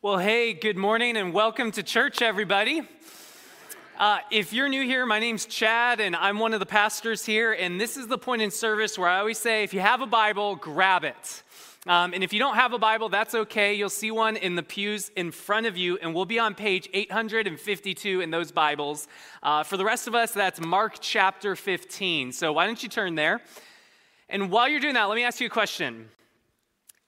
[0.00, 2.88] Well, hey, good morning and welcome to church, everybody.
[3.98, 7.52] Uh, if you're new here, my name's Chad and I'm one of the pastors here.
[7.52, 10.06] And this is the point in service where I always say if you have a
[10.06, 11.42] Bible, grab it.
[11.88, 13.74] Um, and if you don't have a Bible, that's okay.
[13.74, 16.88] You'll see one in the pews in front of you, and we'll be on page
[16.94, 19.08] 852 in those Bibles.
[19.42, 22.30] Uh, for the rest of us, that's Mark chapter 15.
[22.30, 23.40] So why don't you turn there?
[24.28, 26.08] And while you're doing that, let me ask you a question.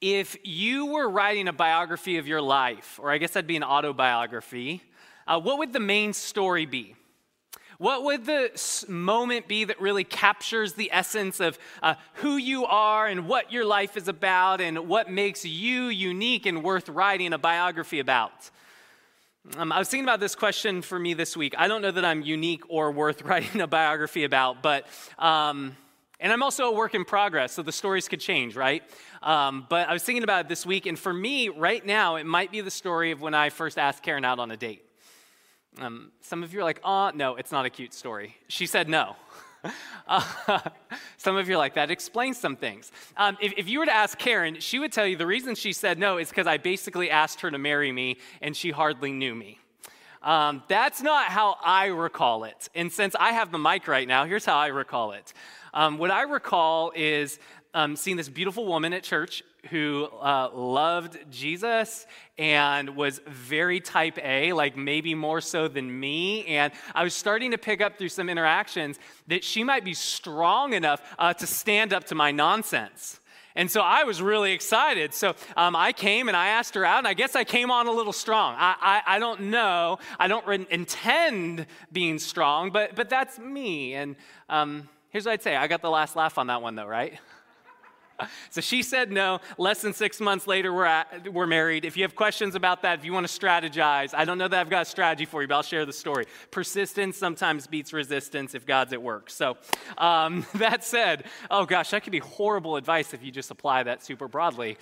[0.01, 3.65] If you were writing a biography of your life, or I guess that'd be an
[3.65, 4.83] autobiography,
[5.27, 6.97] uh, what would the main story be?
[7.77, 8.51] What would the
[8.89, 13.65] moment be that really captures the essence of uh, who you are and what your
[13.65, 18.51] life is about and what makes you unique and worth writing a biography about?
[19.57, 21.55] Um, I was thinking about this question for me this week.
[21.57, 24.87] I don't know that I'm unique or worth writing a biography about, but.
[25.19, 25.77] Um,
[26.23, 28.83] and I'm also a work in progress, so the stories could change, right?
[29.23, 32.25] Um, but I was thinking about it this week, and for me, right now, it
[32.25, 34.85] might be the story of when I first asked Karen out on a date.
[35.79, 38.37] Um, some of you are like, oh, no, it's not a cute story.
[38.49, 39.17] She said no.
[40.09, 40.61] uh,
[41.19, 42.91] some of you are like, that explains some things.
[43.17, 45.73] Um, if, if, you were to ask Karen, she would tell you the reason she
[45.75, 49.35] said no is because I basically asked her to marry me, and she hardly knew
[49.35, 49.59] me.
[50.23, 52.69] Um, that's not how I recall it.
[52.75, 55.33] And since I have the mic right now, here's how I recall it.
[55.73, 57.39] Um, what I recall is
[57.75, 62.07] um, seeing this beautiful woman at church who uh, loved Jesus
[62.39, 66.47] and was very type A, like maybe more so than me.
[66.47, 68.99] And I was starting to pick up through some interactions
[69.29, 73.21] that she might be strong enough uh, to stand up to my nonsense.
[73.57, 75.13] And so I was really excited.
[75.13, 77.89] So um, I came and I asked her out, and I guess I came on
[77.89, 78.55] a little strong.
[78.57, 79.99] I, I, I don't know.
[80.19, 83.95] I don't re- intend being strong, but, but that's me.
[83.95, 84.17] And
[84.49, 87.19] um, here's what I'd say I got the last laugh on that one, though, right?
[88.51, 89.41] so she said no.
[89.59, 91.85] Less than six months later, we're, at, we're married.
[91.85, 94.61] If you have questions about that, if you want to strategize, I don't know that
[94.61, 96.27] I've got a strategy for you, but I'll share the story.
[96.51, 99.31] Persistence sometimes beats resistance if God's at work.
[99.31, 99.57] So,
[99.99, 104.03] um, that said, oh gosh, that could be horrible advice if you just apply that
[104.03, 104.77] super broadly.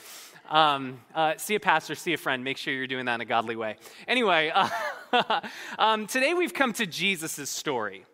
[0.49, 2.43] Um, uh, see a pastor, see a friend.
[2.43, 3.77] Make sure you're doing that in a godly way.
[4.07, 5.41] Anyway, uh,
[5.79, 8.07] um, today we've come to Jesus' story.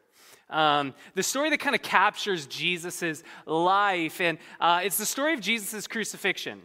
[0.51, 5.41] Um, the story that kind of captures Jesus' life, and uh, it's the story of
[5.41, 6.61] Jesus' crucifixion.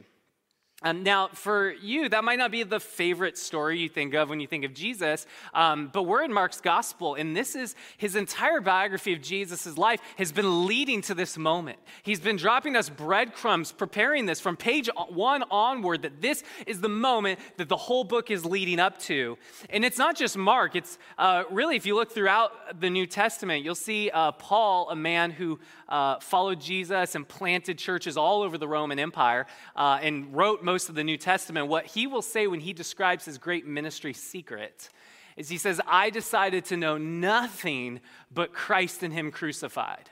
[0.81, 4.39] Um, now, for you, that might not be the favorite story you think of when
[4.39, 8.61] you think of Jesus, um, but we're in Mark's gospel, and this is his entire
[8.61, 11.79] biography of Jesus' life has been leading to this moment.
[12.03, 16.87] He's been dropping us breadcrumbs, preparing this from page one onward, that this is the
[16.87, 19.37] moment that the whole book is leading up to.
[19.69, 23.65] And it's not just Mark, it's uh, really, if you look throughout the New Testament,
[23.65, 25.59] you'll see uh, Paul, a man who
[25.89, 30.87] uh, followed Jesus and planted churches all over the Roman Empire uh, and wrote most
[30.87, 34.89] of the New Testament, what he will say when he describes his great ministry secret
[35.35, 40.11] is he says, I decided to know nothing but Christ and Him crucified.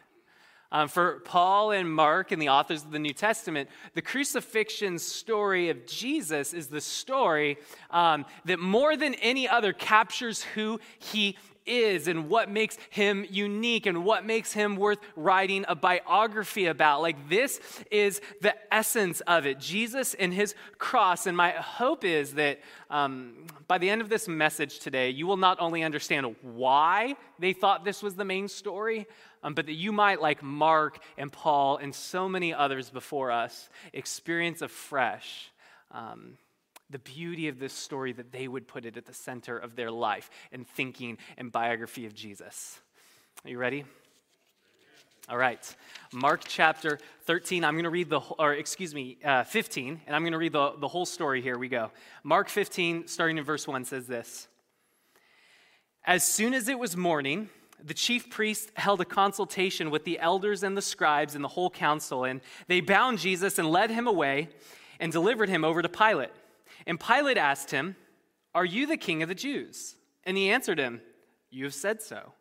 [0.71, 5.69] Um, for Paul and Mark and the authors of the New Testament, the crucifixion story
[5.69, 7.57] of Jesus is the story
[7.91, 13.85] um, that more than any other captures who he is and what makes him unique
[13.85, 17.01] and what makes him worth writing a biography about.
[17.01, 17.59] Like, this
[17.91, 21.25] is the essence of it Jesus and his cross.
[21.27, 25.37] And my hope is that um, by the end of this message today, you will
[25.37, 29.07] not only understand why they thought this was the main story,
[29.43, 33.69] um, but that you might, like Mark and Paul and so many others before us,
[33.93, 35.51] experience afresh.
[35.91, 36.37] Um,
[36.89, 39.91] the beauty of this story that they would put it at the center of their
[39.91, 42.79] life and thinking and biography of Jesus.
[43.43, 43.85] Are you ready?
[45.29, 45.75] All right.
[46.13, 47.65] Mark chapter 13.
[47.65, 50.53] I'm going to read the, or excuse me, uh, 15, and I'm going to read
[50.53, 51.41] the, the whole story.
[51.41, 51.91] Here we go.
[52.23, 54.47] Mark 15, starting in verse 1, says this
[56.05, 57.49] As soon as it was morning,
[57.83, 61.69] the chief priests held a consultation with the elders and the scribes and the whole
[61.69, 64.47] council, and they bound Jesus and led him away
[64.99, 66.31] and delivered him over to Pilate.
[66.85, 67.95] And Pilate asked him,
[68.53, 69.95] Are you the king of the Jews?
[70.23, 71.01] And he answered him,
[71.49, 72.33] You have said so.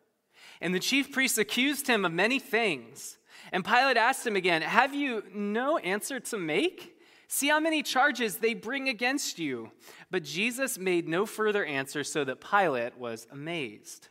[0.61, 3.17] And the chief priests accused him of many things.
[3.51, 6.95] And Pilate asked him again, Have you no answer to make?
[7.27, 9.71] See how many charges they bring against you.
[10.09, 14.07] But Jesus made no further answer, so that Pilate was amazed.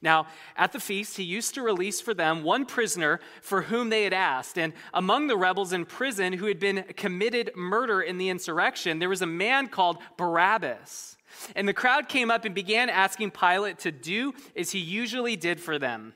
[0.00, 0.26] Now,
[0.56, 4.12] at the feast, he used to release for them one prisoner for whom they had
[4.12, 4.58] asked.
[4.58, 9.08] And among the rebels in prison who had been committed murder in the insurrection, there
[9.08, 11.16] was a man called Barabbas.
[11.56, 15.60] And the crowd came up and began asking Pilate to do as he usually did
[15.60, 16.14] for them.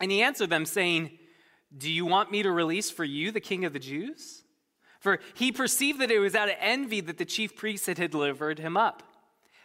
[0.00, 1.18] And he answered them, saying,
[1.76, 4.42] Do you want me to release for you the king of the Jews?
[5.00, 8.58] For he perceived that it was out of envy that the chief priests had delivered
[8.58, 9.02] him up.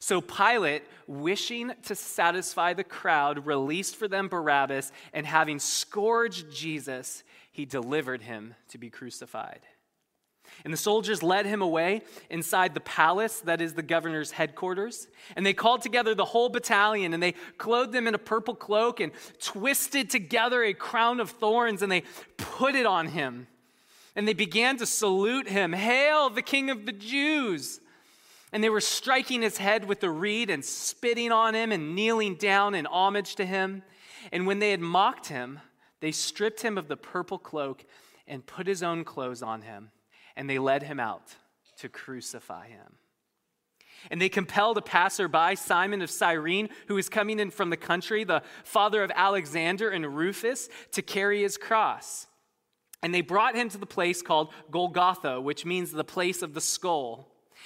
[0.00, 7.22] So Pilate, wishing to satisfy the crowd, released for them Barabbas, and having scourged Jesus,
[7.52, 9.60] he delivered him to be crucified.
[10.64, 12.00] And the soldiers led him away
[12.30, 15.06] inside the palace, that is the governor's headquarters.
[15.36, 19.00] And they called together the whole battalion, and they clothed them in a purple cloak
[19.00, 22.04] and twisted together a crown of thorns, and they
[22.38, 23.48] put it on him.
[24.16, 27.80] And they began to salute him Hail, the King of the Jews!
[28.52, 32.34] And they were striking his head with a reed and spitting on him and kneeling
[32.34, 33.82] down in homage to him.
[34.32, 35.60] And when they had mocked him,
[36.00, 37.84] they stripped him of the purple cloak
[38.26, 39.90] and put his own clothes on him.
[40.36, 41.36] And they led him out
[41.78, 42.96] to crucify him.
[44.10, 48.24] And they compelled a passerby, Simon of Cyrene, who was coming in from the country,
[48.24, 52.26] the father of Alexander and Rufus, to carry his cross.
[53.02, 56.60] And they brought him to the place called Golgotha, which means the place of the
[56.60, 57.29] skull.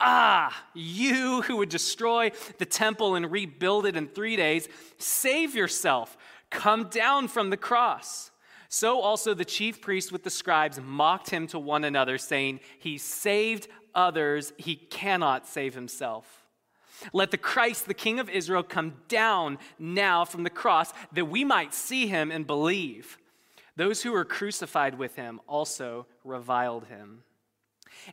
[0.00, 4.68] Ah, you who would destroy the temple and rebuild it in three days,
[4.98, 6.16] save yourself.
[6.50, 8.30] Come down from the cross.
[8.68, 12.98] So also the chief priests with the scribes mocked him to one another, saying, He
[12.98, 16.44] saved others, he cannot save himself.
[17.12, 21.44] Let the Christ, the King of Israel, come down now from the cross that we
[21.44, 23.18] might see him and believe.
[23.76, 27.22] Those who were crucified with him also reviled him.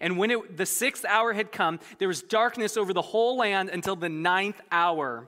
[0.01, 3.69] And when it, the sixth hour had come, there was darkness over the whole land
[3.69, 5.27] until the ninth hour.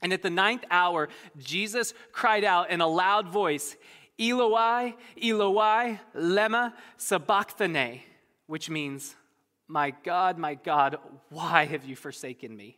[0.00, 1.08] And at the ninth hour,
[1.38, 3.76] Jesus cried out in a loud voice,
[4.18, 8.04] Eloi, Eloi, lema sabachthani,
[8.46, 9.14] which means,
[9.66, 10.98] My God, my God,
[11.28, 12.77] why have you forsaken me?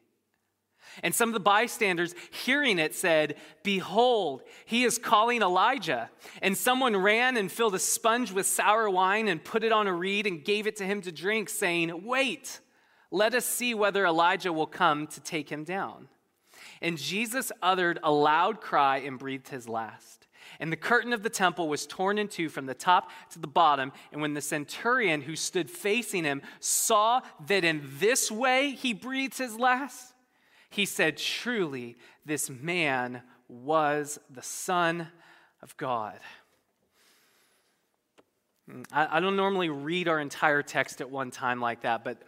[1.02, 6.10] And some of the bystanders hearing it said, Behold, he is calling Elijah.
[6.42, 9.92] And someone ran and filled a sponge with sour wine and put it on a
[9.92, 12.60] reed and gave it to him to drink, saying, Wait,
[13.10, 16.08] let us see whether Elijah will come to take him down.
[16.82, 20.28] And Jesus uttered a loud cry and breathed his last.
[20.58, 23.46] And the curtain of the temple was torn in two from the top to the
[23.46, 23.92] bottom.
[24.12, 29.38] And when the centurion who stood facing him saw that in this way he breathed
[29.38, 30.09] his last,
[30.70, 35.08] he said, Truly, this man was the Son
[35.62, 36.18] of God.
[38.92, 42.22] I, I don't normally read our entire text at one time like that, but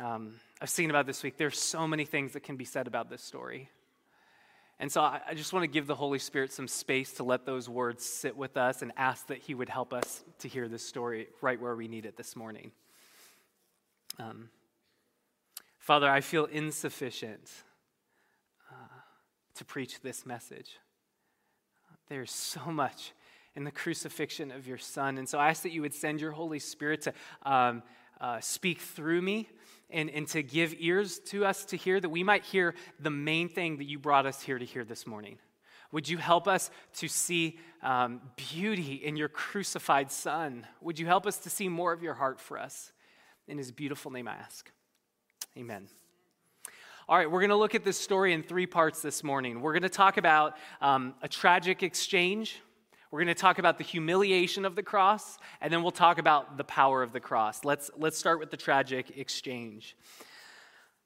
[0.00, 1.36] um, I've seen about this week.
[1.36, 3.68] There's so many things that can be said about this story.
[4.78, 7.46] And so I, I just want to give the Holy Spirit some space to let
[7.46, 10.86] those words sit with us and ask that He would help us to hear this
[10.86, 12.70] story right where we need it this morning.
[14.18, 14.50] Um,
[15.86, 17.48] Father, I feel insufficient
[18.72, 18.74] uh,
[19.54, 20.80] to preach this message.
[22.08, 23.12] There's so much
[23.54, 25.16] in the crucifixion of your Son.
[25.16, 27.12] And so I ask that you would send your Holy Spirit to
[27.44, 27.84] um,
[28.20, 29.48] uh, speak through me
[29.88, 33.48] and, and to give ears to us to hear, that we might hear the main
[33.48, 35.38] thing that you brought us here to hear this morning.
[35.92, 40.66] Would you help us to see um, beauty in your crucified Son?
[40.80, 42.90] Would you help us to see more of your heart for us?
[43.46, 44.68] In his beautiful name I ask.
[45.58, 45.88] Amen.
[47.08, 49.62] All right, we're going to look at this story in three parts this morning.
[49.62, 52.60] We're going to talk about um, a tragic exchange.
[53.10, 56.58] We're going to talk about the humiliation of the cross, and then we'll talk about
[56.58, 57.64] the power of the cross.
[57.64, 59.96] Let's, let's start with the tragic exchange.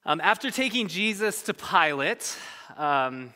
[0.04, 2.36] Um, after taking Jesus to Pilate,
[2.76, 3.32] um,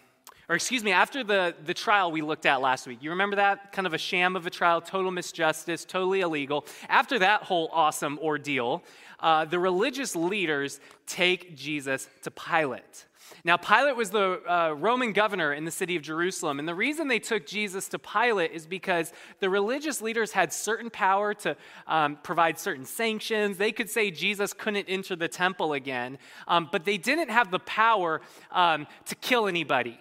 [0.48, 3.72] or excuse me, after the, the trial we looked at last week, you remember that?
[3.72, 6.66] Kind of a sham of a trial, total misjustice, totally illegal.
[6.88, 8.82] After that whole awesome ordeal,
[9.20, 13.06] uh, the religious leaders take Jesus to Pilate.
[13.42, 16.58] Now, Pilate was the uh, Roman governor in the city of Jerusalem.
[16.58, 20.90] And the reason they took Jesus to Pilate is because the religious leaders had certain
[20.90, 23.56] power to um, provide certain sanctions.
[23.56, 27.58] They could say Jesus couldn't enter the temple again, um, but they didn't have the
[27.60, 28.20] power
[28.50, 29.98] um, to kill anybody.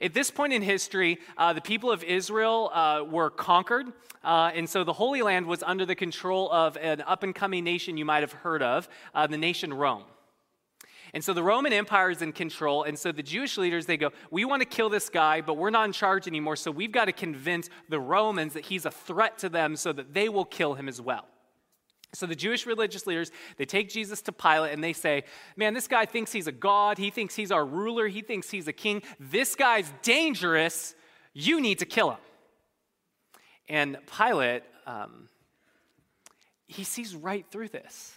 [0.00, 3.86] At this point in history, uh, the people of Israel uh, were conquered,
[4.22, 7.64] uh, and so the Holy Land was under the control of an up and coming
[7.64, 10.04] nation you might have heard of, uh, the nation Rome.
[11.12, 14.10] And so the Roman Empire is in control, and so the Jewish leaders they go,
[14.32, 17.04] "We want to kill this guy, but we're not in charge anymore, so we've got
[17.04, 20.74] to convince the Romans that he's a threat to them so that they will kill
[20.74, 21.28] him as well."
[22.14, 25.24] So the Jewish religious leaders, they take Jesus to Pilate and they say,
[25.56, 26.98] Man, this guy thinks he's a god.
[26.98, 28.08] He thinks he's our ruler.
[28.08, 29.02] He thinks he's a king.
[29.18, 30.94] This guy's dangerous.
[31.32, 32.18] You need to kill him.
[33.68, 35.28] And Pilate, um,
[36.66, 38.16] he sees right through this.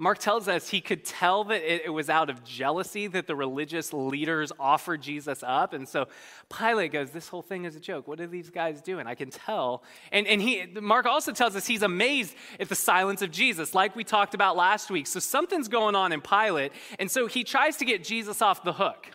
[0.00, 3.36] Mark tells us he could tell that it, it was out of jealousy that the
[3.36, 5.74] religious leaders offered Jesus up.
[5.74, 6.08] And so
[6.48, 8.08] Pilate goes, This whole thing is a joke.
[8.08, 9.06] What are these guys doing?
[9.06, 9.82] I can tell.
[10.10, 13.94] And, and he, Mark also tells us he's amazed at the silence of Jesus, like
[13.94, 15.06] we talked about last week.
[15.06, 16.72] So something's going on in Pilate.
[16.98, 19.08] And so he tries to get Jesus off the hook.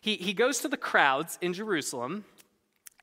[0.00, 2.24] He, he goes to the crowds in Jerusalem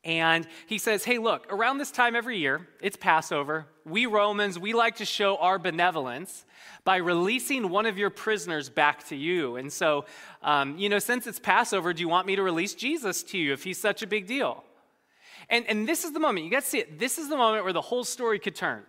[0.03, 3.65] and he says, Hey, look, around this time every year, it's Passover.
[3.85, 6.45] We Romans, we like to show our benevolence
[6.83, 9.55] by releasing one of your prisoners back to you.
[9.57, 10.05] And so,
[10.41, 13.53] um, you know, since it's Passover, do you want me to release Jesus to you
[13.53, 14.63] if he's such a big deal?
[15.49, 16.99] And, and this is the moment, you got to see it.
[16.99, 18.83] This is the moment where the whole story could turn.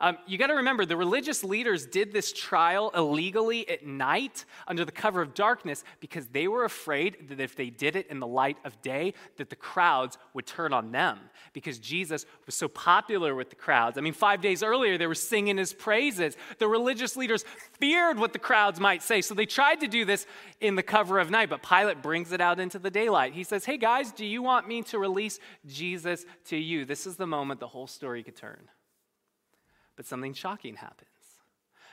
[0.00, 4.84] Um, you got to remember, the religious leaders did this trial illegally at night under
[4.84, 8.26] the cover of darkness because they were afraid that if they did it in the
[8.26, 11.18] light of day, that the crowds would turn on them
[11.52, 13.98] because Jesus was so popular with the crowds.
[13.98, 16.36] I mean, five days earlier, they were singing his praises.
[16.58, 17.44] The religious leaders
[17.78, 20.26] feared what the crowds might say, so they tried to do this
[20.60, 23.32] in the cover of night, but Pilate brings it out into the daylight.
[23.32, 26.84] He says, Hey guys, do you want me to release Jesus to you?
[26.84, 28.68] This is the moment the whole story could turn.
[29.96, 31.08] But something shocking happens.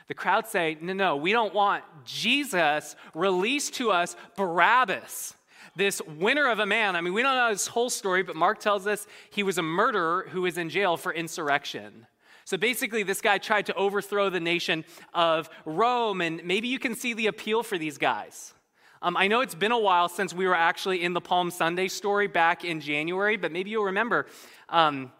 [0.06, 2.94] The crowd say, No, no, we don't want Jesus.
[3.14, 5.34] released to us Barabbas,
[5.76, 6.94] this winner of a man.
[6.94, 9.62] I mean, we don't know his whole story, but Mark tells us he was a
[9.62, 12.06] murderer who was in jail for insurrection.
[12.44, 14.84] So basically, this guy tried to overthrow the nation
[15.14, 18.52] of Rome, and maybe you can see the appeal for these guys.
[19.00, 21.88] Um, I know it's been a while since we were actually in the Palm Sunday
[21.88, 24.26] story back in January, but maybe you'll remember
[24.68, 25.10] um,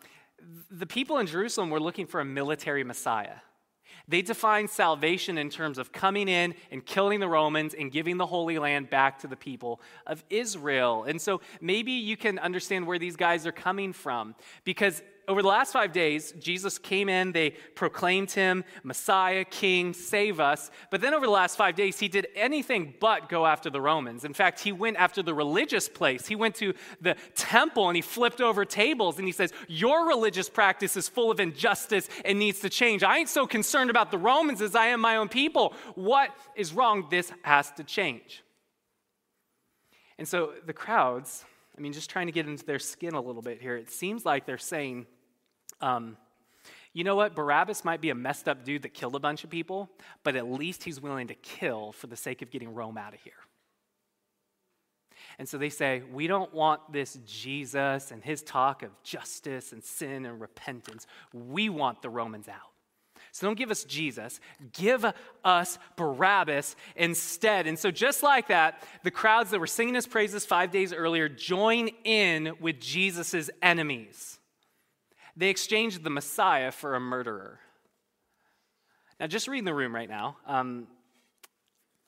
[0.71, 3.37] the people in Jerusalem were looking for a military Messiah.
[4.07, 8.27] They defined salvation in terms of coming in and killing the Romans and giving the
[8.27, 11.05] Holy Land back to the people of Israel.
[11.05, 14.35] And so maybe you can understand where these guys are coming from
[14.65, 20.41] because over the last five days, Jesus came in, they proclaimed him Messiah, King, save
[20.41, 20.71] us.
[20.91, 24.25] But then over the last five days, he did anything but go after the Romans.
[24.25, 26.27] In fact, he went after the religious place.
[26.27, 30.49] He went to the temple and he flipped over tables and he says, Your religious
[30.49, 33.03] practice is full of injustice and needs to change.
[33.03, 35.75] I ain't so concerned about the Romans as I am my own people.
[35.95, 37.07] What is wrong?
[37.11, 38.43] This has to change.
[40.19, 41.45] And so the crowds,
[41.77, 44.25] I mean, just trying to get into their skin a little bit here, it seems
[44.25, 45.07] like they're saying,
[45.81, 46.17] um,
[46.93, 47.35] you know what?
[47.35, 49.91] Barabbas might be a messed up dude that killed a bunch of people,
[50.23, 53.21] but at least he's willing to kill for the sake of getting Rome out of
[53.21, 53.33] here.
[55.39, 59.83] And so they say, We don't want this Jesus and his talk of justice and
[59.83, 61.07] sin and repentance.
[61.33, 62.71] We want the Romans out.
[63.33, 64.39] So don't give us Jesus,
[64.73, 65.05] give
[65.45, 67.67] us Barabbas instead.
[67.67, 71.29] And so, just like that, the crowds that were singing his praises five days earlier
[71.29, 74.39] join in with Jesus' enemies.
[75.37, 77.59] They exchanged the Messiah for a murderer.
[79.19, 80.87] Now, just reading the room right now, um,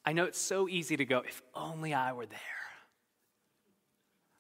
[0.04, 2.38] I know it's so easy to go, if only I were there.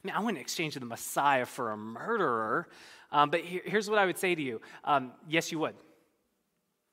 [0.04, 2.68] I mean, I wouldn't exchange the Messiah for a murderer.
[3.10, 5.74] Um, but here, here's what I would say to you um, yes, you would.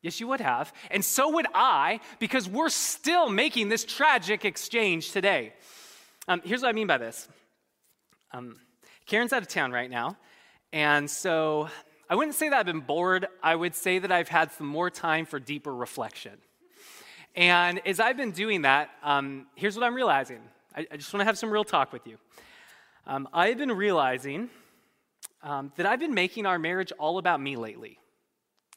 [0.02, 0.74] Yes, you would have.
[0.92, 5.54] And so would I, because we're still making this tragic exchange today.
[6.28, 7.28] Um, here's what I mean by this
[8.32, 8.58] um,
[9.06, 10.18] Karen's out of town right now.
[10.74, 11.70] And so
[12.10, 13.28] I wouldn't say that I've been bored.
[13.44, 16.34] I would say that I've had some more time for deeper reflection.
[17.36, 20.40] And as I've been doing that, um, here's what I'm realizing.
[20.76, 22.18] I, I just want to have some real talk with you.
[23.06, 24.50] Um, I've been realizing
[25.44, 28.00] um, that I've been making our marriage all about me lately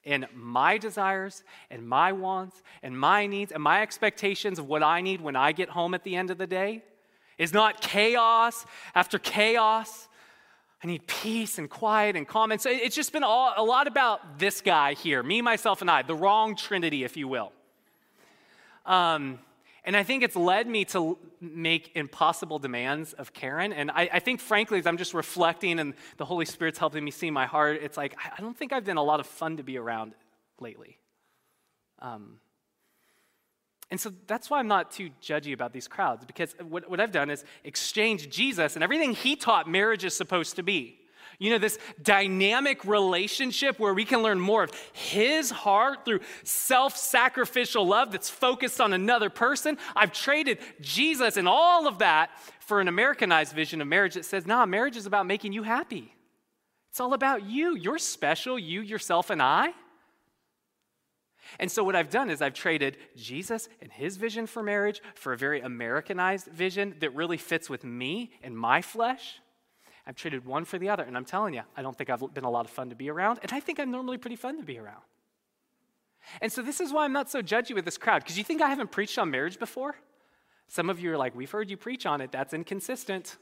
[0.05, 5.01] and my desires and my wants and my needs and my expectations of what I
[5.01, 6.83] need when I get home at the end of the day
[7.39, 10.09] is not chaos after chaos.
[10.83, 12.53] I need peace and quiet and calm.
[12.53, 15.91] And so it's just been all, a lot about this guy here, me, myself, and
[15.91, 17.53] I, the wrong trinity, if you will.
[18.85, 19.39] Um,
[19.85, 23.73] and I think it's led me to make impossible demands of Karen.
[23.73, 27.11] And I, I, think, frankly, as I'm just reflecting and the Holy Spirit's helping me
[27.13, 29.63] see my heart, it's like, I don't think I've been a lot of fun to
[29.63, 30.13] be around
[30.61, 30.99] lately.
[32.01, 32.41] Um,
[33.91, 37.13] And so that's why I'm not too judgy about these crowds, because what, what I've
[37.13, 40.99] done is exchange Jesus and everything he taught marriage is supposed to be.
[41.39, 46.97] You know, this dynamic relationship where we can learn more of his heart through self
[46.97, 49.77] sacrificial love that's focused on another person.
[49.95, 54.47] I've traded Jesus and all of that for an Americanized vision of marriage that says,
[54.47, 56.13] nah, marriage is about making you happy.
[56.91, 57.77] It's all about you.
[57.77, 59.75] You're special, you, yourself, and I.
[61.59, 65.33] And so, what I've done is I've traded Jesus and his vision for marriage for
[65.33, 69.41] a very Americanized vision that really fits with me and my flesh.
[70.07, 71.03] I've traded one for the other.
[71.03, 73.11] And I'm telling you, I don't think I've been a lot of fun to be
[73.11, 73.41] around.
[73.43, 75.03] And I think I'm normally pretty fun to be around.
[76.41, 78.63] And so, this is why I'm not so judgy with this crowd, because you think
[78.63, 79.97] I haven't preached on marriage before?
[80.69, 82.33] Some of you are like, we've heard you preach on it.
[82.33, 83.37] That's inconsistent.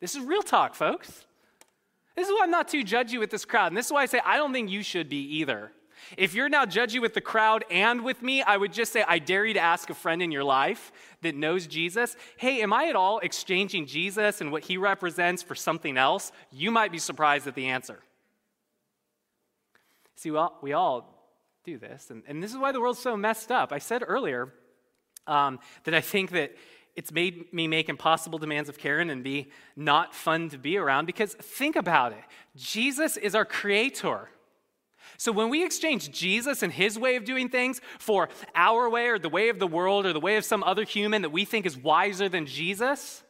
[0.00, 1.26] This is real talk, folks.
[2.14, 3.68] This is why I'm not too judgy with this crowd.
[3.68, 5.72] And this is why I say I don't think you should be either.
[6.16, 9.18] If you're now judgy with the crowd and with me, I would just say, I
[9.18, 10.92] dare you to ask a friend in your life
[11.22, 15.54] that knows Jesus, hey, am I at all exchanging Jesus and what he represents for
[15.54, 16.32] something else?
[16.50, 18.00] You might be surprised at the answer.
[20.16, 20.30] See,
[20.60, 21.08] we all
[21.64, 23.72] do this, and, and this is why the world's so messed up.
[23.72, 24.52] I said earlier
[25.26, 26.54] um, that I think that
[26.94, 31.06] it's made me make impossible demands of Karen and be not fun to be around
[31.06, 32.22] because think about it.
[32.56, 34.28] Jesus is our creator.
[35.22, 39.20] So when we exchange Jesus and his way of doing things for our way or
[39.20, 41.64] the way of the world or the way of some other human that we think
[41.64, 43.22] is wiser than Jesus,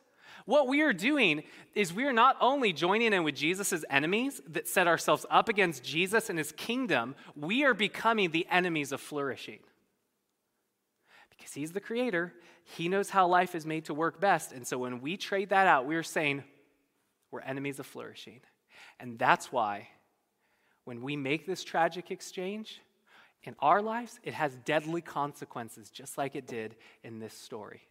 [0.46, 1.42] what we are doing
[1.75, 5.84] is we are not only joining in with Jesus' enemies that set ourselves up against
[5.84, 9.58] Jesus and his kingdom, we are becoming the enemies of flourishing.
[11.28, 12.32] Because he's the creator,
[12.64, 14.52] he knows how life is made to work best.
[14.52, 16.42] And so when we trade that out, we are saying
[17.30, 18.40] we're enemies of flourishing.
[18.99, 19.88] And that's why
[20.84, 22.80] when we make this tragic exchange
[23.44, 27.82] in our lives, it has deadly consequences, just like it did in this story.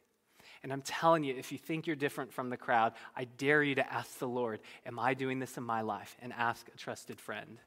[0.63, 3.75] And I'm telling you, if you think you're different from the crowd, I dare you
[3.75, 6.15] to ask the Lord, Am I doing this in my life?
[6.21, 7.57] And ask a trusted friend.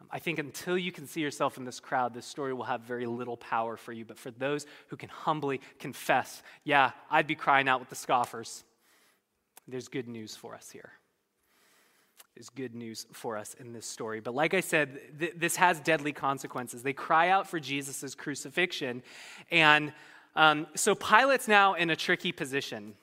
[0.00, 2.82] Um, I think until you can see yourself in this crowd, this story will have
[2.82, 4.04] very little power for you.
[4.04, 8.64] But for those who can humbly confess, yeah, I'd be crying out with the scoffers,
[9.66, 10.92] there's good news for us here
[12.36, 14.20] is good news for us in this story.
[14.20, 16.82] But like I said, th- this has deadly consequences.
[16.82, 19.02] They cry out for Jesus' crucifixion.
[19.50, 19.92] And
[20.34, 22.94] um, so Pilate's now in a tricky position.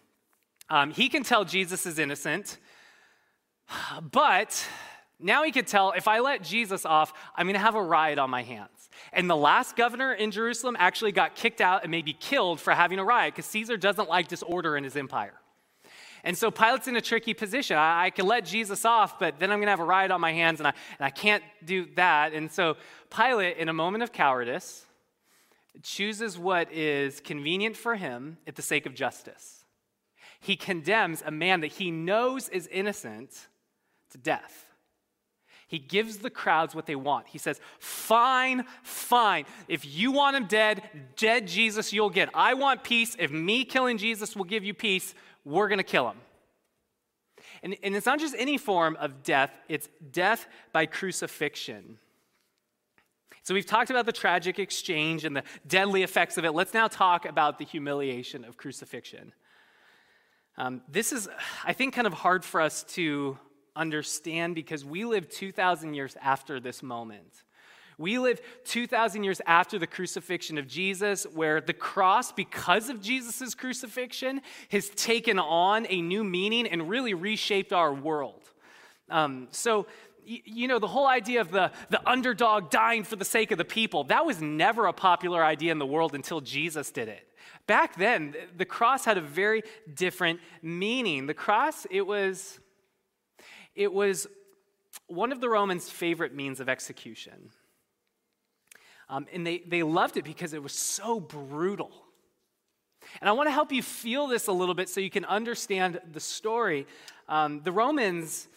[0.70, 2.58] Um, he can tell Jesus is innocent,
[4.12, 4.65] but
[5.20, 8.20] now he could tell if I let Jesus off, I'm going to have a riot
[8.20, 8.89] on my hands.
[9.13, 13.00] And the last governor in Jerusalem actually got kicked out and maybe killed for having
[13.00, 15.40] a riot because Caesar doesn't like disorder in his empire.
[16.23, 17.77] And so Pilate's in a tricky position.
[17.77, 20.21] I, I can let Jesus off, but then I'm going to have a riot on
[20.21, 22.34] my hands, and I, and I can't do that.
[22.34, 22.77] And so
[23.10, 24.86] Pilate, in a moment of cowardice,
[25.81, 29.65] chooses what is convenient for him at the sake of justice.
[30.39, 33.47] He condemns a man that he knows is innocent
[34.12, 34.65] to death.
[35.67, 37.27] He gives the crowds what they want.
[37.27, 39.45] He says, Fine, fine.
[39.69, 40.84] If you want him dead,
[41.15, 42.27] dead Jesus, you'll get.
[42.34, 43.15] I want peace.
[43.17, 45.13] If me killing Jesus will give you peace,
[45.45, 46.17] we're going to kill him.
[47.63, 51.97] And, and it's not just any form of death, it's death by crucifixion.
[53.43, 56.51] So we've talked about the tragic exchange and the deadly effects of it.
[56.51, 59.34] Let's now talk about the humiliation of crucifixion.
[60.58, 61.27] Um, this is,
[61.65, 63.39] I think, kind of hard for us to
[63.75, 67.43] understand because we live 2,000 years after this moment.
[67.97, 73.54] We live 2,000 years after the crucifixion of Jesus, where the cross, because of Jesus'
[73.56, 78.41] crucifixion, has taken on a new meaning and really reshaped our world.
[79.10, 79.88] Um, so,
[80.25, 83.65] you know, the whole idea of the, the underdog dying for the sake of the
[83.65, 87.27] people, that was never a popular idea in the world until Jesus did it.
[87.67, 91.27] Back then, the cross had a very different meaning.
[91.27, 92.60] The cross, it was,
[93.75, 94.27] it was
[95.08, 97.51] one of the Romans' favorite means of execution.
[99.12, 101.91] Um, and they, they loved it because it was so brutal.
[103.19, 106.00] And I want to help you feel this a little bit so you can understand
[106.13, 106.88] the story.
[107.28, 108.47] Um, the Romans,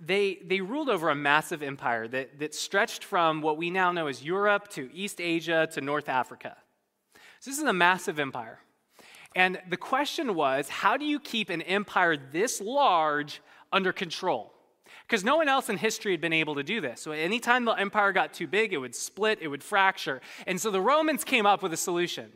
[0.00, 4.06] they, they ruled over a massive empire that, that stretched from what we now know
[4.06, 6.56] as Europe to East Asia to North Africa.
[7.40, 8.58] So this is a massive empire.
[9.36, 14.51] And the question was how do you keep an empire this large under control?
[15.12, 17.02] Because no one else in history had been able to do this.
[17.02, 20.22] So anytime the empire got too big, it would split, it would fracture.
[20.46, 22.32] And so the Romans came up with a solution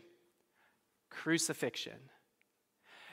[1.09, 1.99] crucifixion.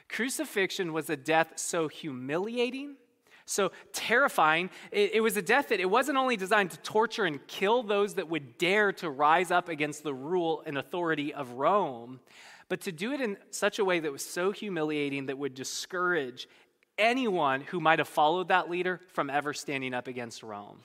[0.10, 2.98] Crucifixion was a death so humiliating,
[3.46, 4.70] So terrifying.
[4.92, 8.16] It, it, was a death that it wasn't only designed to torture and kill those
[8.16, 12.20] that would dare to rise up against the rule and authority of Rome,
[12.68, 16.50] but to do it in such a way that was so humiliating that would discourage
[16.98, 20.80] anyone who might have followed that leader from ever standing up against Rome.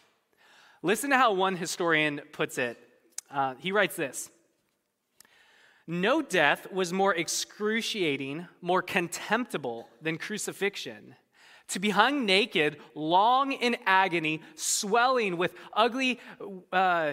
[0.83, 2.79] Listen to how one historian puts it.
[3.31, 4.31] Uh, he writes this
[5.87, 11.15] No death was more excruciating, more contemptible than crucifixion.
[11.69, 16.19] To be hung naked, long in agony, swelling with ugly,
[16.73, 17.13] uh,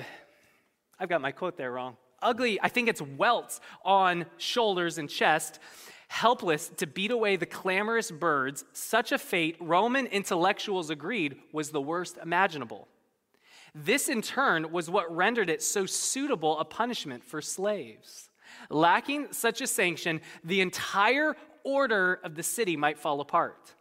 [0.98, 1.98] I've got my quote there wrong.
[2.22, 5.60] Ugly, I think it's welts on shoulders and chest,
[6.08, 11.82] helpless to beat away the clamorous birds, such a fate, Roman intellectuals agreed, was the
[11.82, 12.88] worst imaginable.
[13.74, 18.30] This, in turn, was what rendered it so suitable a punishment for slaves.
[18.70, 23.75] Lacking such a sanction, the entire order of the city might fall apart.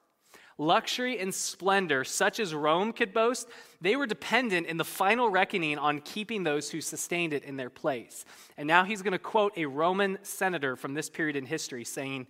[0.56, 3.48] Luxury and splendor, such as Rome could boast,
[3.80, 7.70] they were dependent in the final reckoning on keeping those who sustained it in their
[7.70, 8.24] place.
[8.56, 12.28] And now he's going to quote a Roman senator from this period in history saying,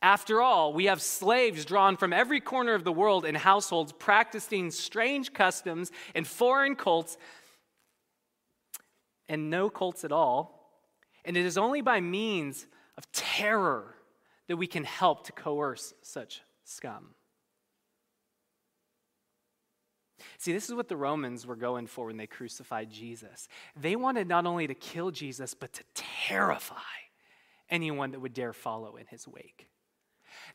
[0.00, 4.70] After all, we have slaves drawn from every corner of the world in households practicing
[4.70, 7.18] strange customs and foreign cults,
[9.28, 10.54] and no cults at all.
[11.24, 13.96] And it is only by means of terror
[14.46, 17.14] that we can help to coerce such scum.
[20.38, 23.48] See, this is what the Romans were going for when they crucified Jesus.
[23.76, 26.76] They wanted not only to kill Jesus, but to terrify
[27.68, 29.66] anyone that would dare follow in his wake.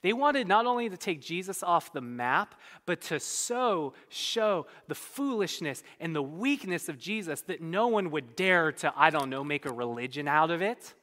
[0.01, 4.95] They wanted not only to take Jesus off the map, but to so show the
[4.95, 9.43] foolishness and the weakness of Jesus that no one would dare to, I don't know,
[9.43, 10.93] make a religion out of it.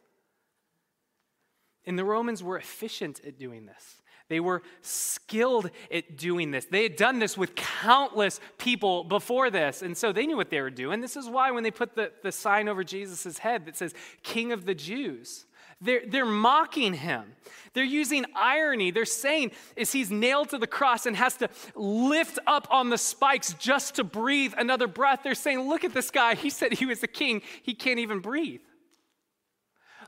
[1.84, 4.02] And the Romans were efficient at doing this.
[4.30, 6.64] They were skilled at doing this.
[6.64, 9.82] They had done this with countless people before this.
[9.82, 11.00] And so they knew what they were doing.
[11.00, 14.52] This is why when they put the, the sign over Jesus' head that says, King
[14.52, 15.46] of the Jews,
[15.80, 17.32] they're, they're mocking him.
[17.72, 18.92] They're using irony.
[18.92, 22.98] They're saying, as he's nailed to the cross and has to lift up on the
[22.98, 26.36] spikes just to breathe another breath, they're saying, Look at this guy.
[26.36, 27.42] He said he was a king.
[27.64, 28.60] He can't even breathe.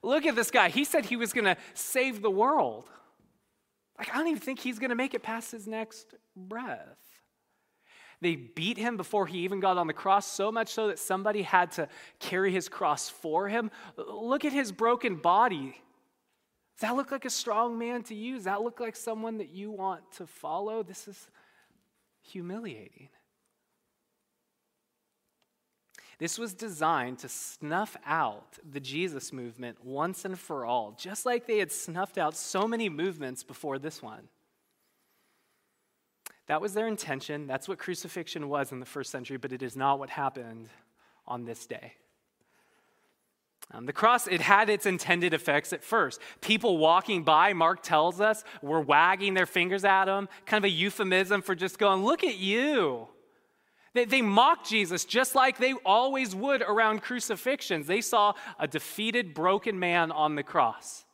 [0.05, 0.69] Look at this guy.
[0.69, 2.89] He said he was going to save the world.
[4.03, 6.99] Like, I don't even think he's going to make it past his next breath.
[8.21, 11.43] They beat him before he even got on the cross, so much so that somebody
[11.43, 11.89] had to
[12.19, 13.71] carry his cross for him.
[13.97, 15.81] Look at his broken body.
[16.77, 18.35] Does that look like a strong man to you?
[18.35, 20.83] Does that look like someone that you want to follow?
[20.83, 21.29] This is
[22.23, 23.09] humiliating.
[26.23, 31.49] This was designed to snuff out the Jesus movement once and for all, just like
[31.49, 34.29] they had snuffed out so many movements before this one.
[36.47, 37.49] That was their intention.
[37.49, 40.69] That's what crucifixion was in the first century, but it is not what happened
[41.27, 41.95] on this day.
[43.73, 46.21] Um, the cross, it had its intended effects at first.
[46.41, 50.73] People walking by, Mark tells us, were wagging their fingers at him, kind of a
[50.73, 53.09] euphemism for just going, Look at you.
[53.95, 57.87] They, they mocked Jesus just like they always would around crucifixions.
[57.87, 61.05] They saw a defeated, broken man on the cross.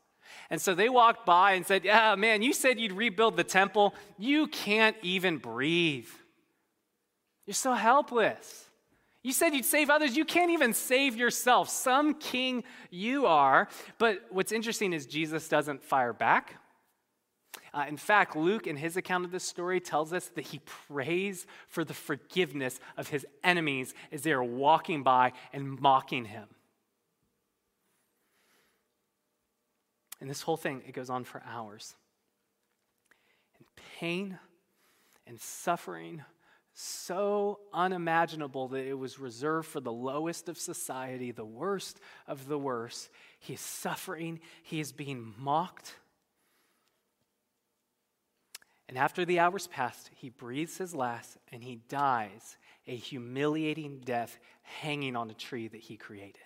[0.51, 3.95] And so they walked by and said, Yeah, man, you said you'd rebuild the temple.
[4.17, 6.09] You can't even breathe.
[7.47, 8.67] You're so helpless.
[9.23, 10.17] You said you'd save others.
[10.17, 11.69] You can't even save yourself.
[11.69, 13.69] Some king you are.
[13.99, 16.55] But what's interesting is Jesus doesn't fire back.
[17.73, 21.47] Uh, in fact, Luke, in his account of this story, tells us that he prays
[21.69, 26.49] for the forgiveness of his enemies as they are walking by and mocking him.
[30.21, 31.95] And this whole thing, it goes on for hours.
[33.59, 33.67] And
[33.99, 34.39] pain
[35.27, 36.23] and suffering
[36.81, 42.59] so unimaginable that it was reserved for the lowest of society, the worst of the
[42.59, 43.11] worst.
[43.41, 45.95] He is suffering, he is being mocked.
[48.89, 54.39] And after the hours passed, he breathes his last and he dies a humiliating death
[54.63, 56.41] hanging on a tree that he created.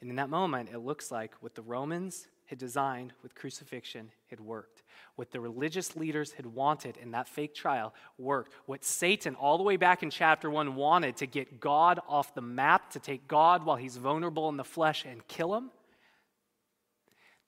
[0.00, 4.40] And in that moment, it looks like what the Romans had designed with crucifixion had
[4.40, 4.82] worked.
[5.16, 8.54] What the religious leaders had wanted in that fake trial worked.
[8.66, 12.40] What Satan, all the way back in chapter 1, wanted to get God off the
[12.40, 15.70] map, to take God while he's vulnerable in the flesh and kill him,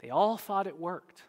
[0.03, 1.23] they all thought it worked.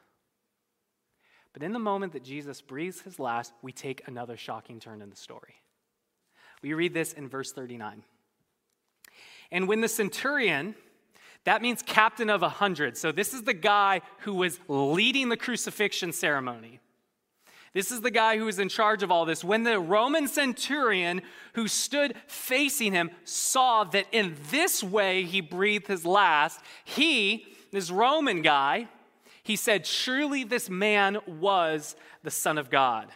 [1.54, 5.12] But in the moment that Jesus breathes his last, we take another shocking turn in
[5.12, 5.62] the story.
[6.64, 8.04] We read this in verse 39.
[9.52, 10.74] And when the centurion,
[11.46, 12.98] That means captain of a hundred.
[12.98, 16.80] So this is the guy who was leading the crucifixion ceremony.
[17.74, 19.44] This is the guy who was in charge of all this.
[19.44, 21.22] When the Roman centurion
[21.54, 27.90] who stood facing him saw that in this way he breathed his last, he, this
[27.90, 28.88] Roman guy,
[29.42, 33.10] he said, Surely this man was the Son of God.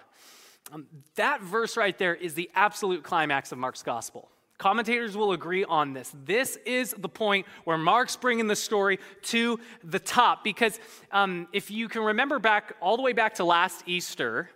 [0.73, 4.29] Um, that verse right there is the absolute climax of Mark's gospel.
[4.57, 6.11] Commentators will agree on this.
[6.25, 10.79] This is the point where Mark's bringing the story to the top because
[11.11, 14.49] um, if you can remember back all the way back to last Easter,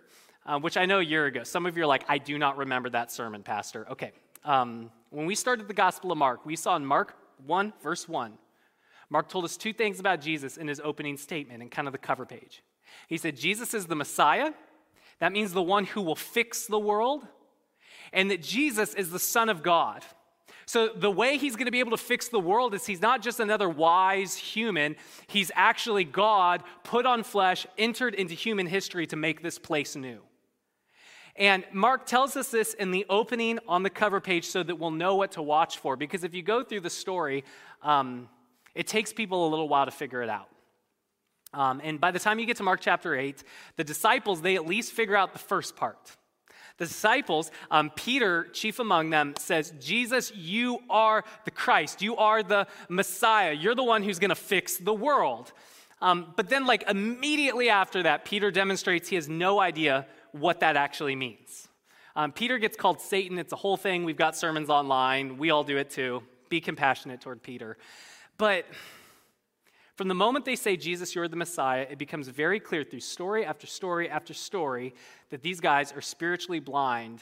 [0.48, 2.58] uh, which I know a year ago, some of you are like, I do not
[2.58, 3.88] remember that sermon, Pastor.
[3.92, 4.12] Okay.
[4.44, 8.34] Um, when we started the Gospel of Mark, we saw in Mark 1, verse 1,
[9.12, 11.98] Mark told us two things about Jesus in his opening statement and kind of the
[11.98, 12.64] cover page.
[13.10, 14.54] He said, Jesus is the Messiah.
[15.20, 17.28] That means the one who will fix the world
[18.14, 20.04] and that Jesus is the Son of God.
[20.66, 23.22] So, the way he's going to be able to fix the world is he's not
[23.22, 24.96] just another wise human,
[25.28, 30.22] he's actually God put on flesh, entered into human history to make this place new.
[31.36, 34.92] And Mark tells us this in the opening on the cover page so that we'll
[34.92, 35.98] know what to watch for.
[35.98, 37.44] Because if you go through the story,
[37.82, 38.30] um,
[38.76, 40.48] it takes people a little while to figure it out.
[41.54, 43.44] Um, and by the time you get to Mark chapter 8,
[43.76, 46.16] the disciples, they at least figure out the first part.
[46.78, 52.02] The disciples, um, Peter, chief among them, says, Jesus, you are the Christ.
[52.02, 53.52] You are the Messiah.
[53.52, 55.52] You're the one who's going to fix the world.
[56.02, 60.76] Um, but then, like, immediately after that, Peter demonstrates he has no idea what that
[60.78, 61.68] actually means.
[62.16, 63.38] Um, Peter gets called Satan.
[63.38, 64.04] It's a whole thing.
[64.04, 65.38] We've got sermons online.
[65.38, 66.24] We all do it too.
[66.50, 67.78] Be compassionate toward Peter.
[68.42, 68.66] But
[69.94, 73.46] from the moment they say, Jesus, you're the Messiah, it becomes very clear through story
[73.46, 74.96] after story after story
[75.30, 77.22] that these guys are spiritually blind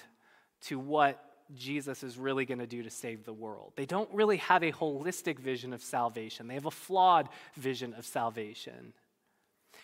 [0.62, 1.22] to what
[1.54, 3.74] Jesus is really going to do to save the world.
[3.76, 7.28] They don't really have a holistic vision of salvation, they have a flawed
[7.58, 8.94] vision of salvation.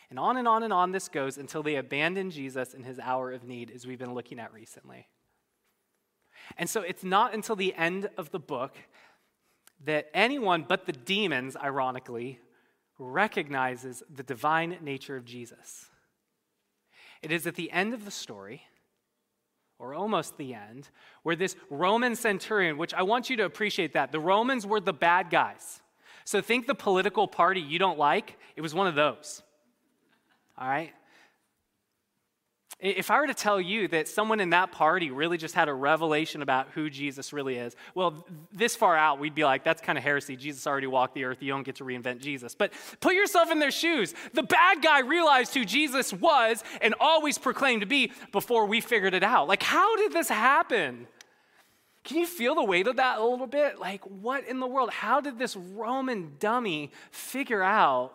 [0.10, 3.34] And on and on and on this goes until they abandon Jesus in his hour
[3.34, 5.10] of need, as we've been looking at recently.
[6.58, 8.78] And so it's not until the end of the book
[9.83, 12.39] that anyone but the demons, ironically,
[12.97, 15.88] recognizes the divine nature of Jesus.
[17.21, 18.63] It is at the end of the story,
[19.77, 20.89] or almost the end,
[21.23, 24.93] where this Roman centurion, which I want you to appreciate that, the Romans were the
[24.93, 25.81] bad guys.
[26.23, 29.43] So think the political party you don't like, it was one of those.
[30.57, 30.93] All right?
[32.77, 35.73] If I were to tell you that someone in that party really just had a
[35.73, 39.97] revelation about who Jesus really is, well, this far out, we'd be like, that's kind
[39.97, 40.35] of heresy.
[40.35, 41.41] Jesus already walked the earth.
[41.41, 42.53] You don't get to reinvent Jesus.
[42.53, 44.13] But put yourself in their shoes.
[44.33, 49.13] The bad guy realized who Jesus was and always proclaimed to be before we figured
[49.13, 49.47] it out.
[49.47, 51.07] Like, how did this happen?
[52.03, 53.79] Can you feel the weight of that a little bit?
[53.79, 54.89] Like, what in the world?
[54.89, 58.11] How did this Roman dummy figure out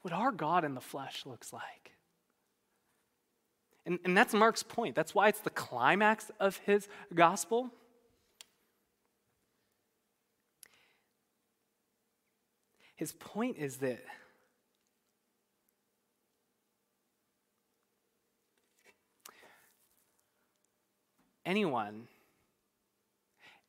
[0.00, 1.92] what our God in the flesh looks like?
[3.88, 4.94] And, and that's Mark's point.
[4.94, 7.70] That's why it's the climax of his gospel.
[12.96, 14.00] His point is that
[21.46, 22.08] anyone,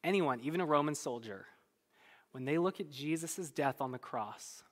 [0.03, 1.45] anyone, even a Roman soldier,
[2.33, 4.63] when they look at Jesus' death on the cross,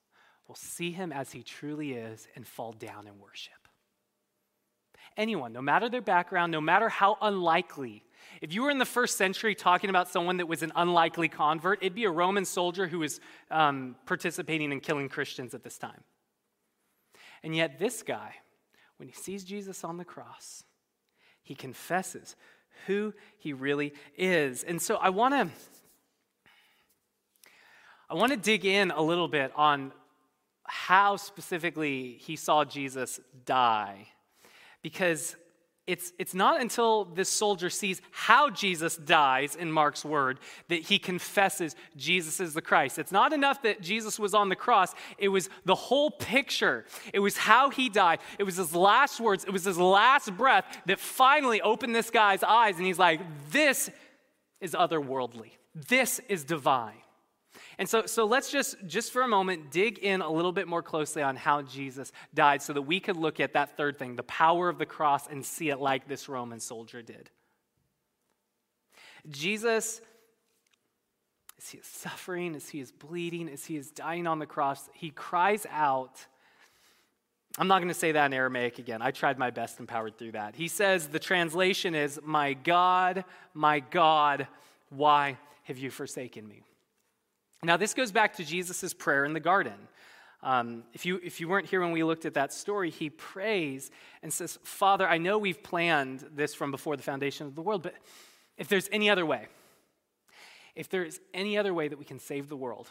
[0.45, 3.56] will see him as he truly is and fall down and worship
[5.17, 8.03] anyone, no matter their background, no matter how unlikely.
[8.41, 11.81] If you were in the first century talking about someone that was an unlikely convert,
[11.81, 16.03] it'd be a Roman soldier who was um, participating in killing Christians at this time.
[17.43, 18.35] And yet, this guy,
[18.97, 20.63] when he sees Jesus on the cross,
[21.41, 22.35] he confesses
[22.85, 24.63] who he really is.
[24.63, 25.49] And so I want to
[28.09, 29.91] I want to dig in a little bit on
[30.63, 34.07] how specifically he saw Jesus die
[34.81, 35.35] because
[35.87, 40.99] it's, it's not until this soldier sees how Jesus dies in Mark's word that he
[40.99, 42.99] confesses Jesus is the Christ.
[42.99, 46.83] It's not enough that Jesus was on the cross, it was the whole picture.
[47.13, 50.65] It was how he died, it was his last words, it was his last breath
[50.87, 53.89] that finally opened this guy's eyes, and he's like, This
[54.59, 57.01] is otherworldly, this is divine.
[57.79, 60.81] And so, so let's just, just for a moment, dig in a little bit more
[60.81, 64.23] closely on how Jesus died so that we could look at that third thing, the
[64.23, 67.29] power of the cross, and see it like this Roman soldier did.
[69.29, 70.01] Jesus,
[71.59, 74.89] as he is suffering, as he is bleeding, as he is dying on the cross,
[74.93, 76.25] he cries out.
[77.59, 79.03] I'm not going to say that in Aramaic again.
[79.03, 80.55] I tried my best and powered through that.
[80.55, 84.47] He says, the translation is, My God, my God,
[84.89, 86.63] why have you forsaken me?
[87.63, 89.73] Now, this goes back to Jesus' prayer in the garden.
[90.43, 93.89] Um, if, you, if you weren't here when we looked at that story, he prays
[94.21, 97.81] and says, Father, I know we've planned this from before the foundation of the world,
[97.81, 97.95] but
[98.57, 99.47] if there's any other way,
[100.75, 102.87] if there's any other way that we can save the world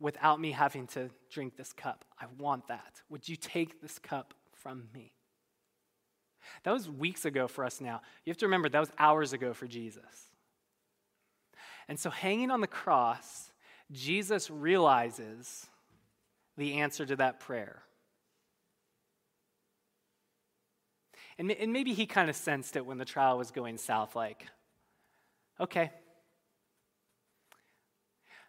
[0.00, 3.00] without me having to drink this cup, I want that.
[3.10, 5.12] Would you take this cup from me?
[6.64, 8.02] That was weeks ago for us now.
[8.24, 10.30] You have to remember, that was hours ago for Jesus.
[11.88, 13.51] And so, hanging on the cross,
[13.92, 15.66] Jesus realizes
[16.56, 17.82] the answer to that prayer.
[21.38, 24.46] And, and maybe he kind of sensed it when the trial was going south, like,
[25.60, 25.90] okay.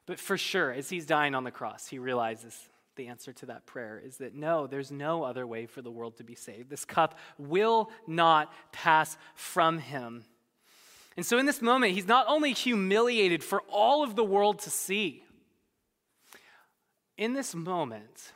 [0.05, 2.57] But for sure, as he's dying on the cross, he realizes
[2.95, 6.17] the answer to that prayer is that no, there's no other way for the world
[6.17, 6.69] to be saved.
[6.69, 10.25] This cup will not pass from him.
[11.15, 14.69] And so in this moment, he's not only humiliated for all of the world to
[14.69, 15.22] see,
[17.17, 18.33] in this moment,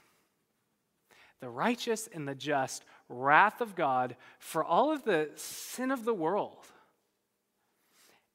[1.39, 6.13] the righteous and the just wrath of God for all of the sin of the
[6.13, 6.65] world,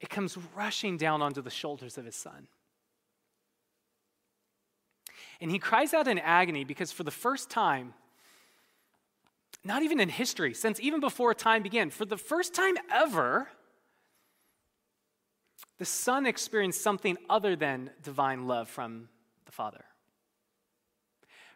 [0.00, 2.48] it comes rushing down onto the shoulders of his son.
[5.40, 7.94] And he cries out in agony because for the first time,
[9.64, 13.48] not even in history, since even before time began, for the first time ever,
[15.78, 19.08] the Son experienced something other than divine love from
[19.46, 19.84] the Father.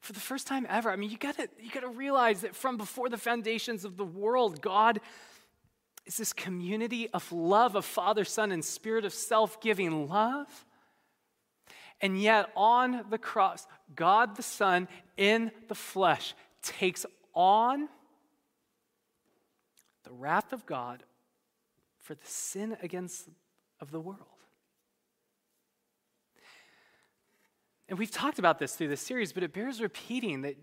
[0.00, 3.08] For the first time ever, I mean, you gotta, you gotta realize that from before
[3.08, 5.00] the foundations of the world, God
[6.06, 10.64] is this community of love, of Father, Son, and Spirit of self giving love
[12.00, 17.88] and yet, on the cross, God the Son in the flesh takes on
[20.04, 21.02] the wrath of God
[21.98, 23.28] for the sin against
[23.80, 24.20] of the world.
[27.88, 30.56] And we've talked about this through this series, but it bears repeating that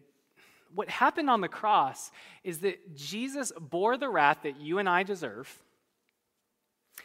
[0.73, 2.11] what happened on the cross
[2.43, 5.61] is that Jesus bore the wrath that you and I deserve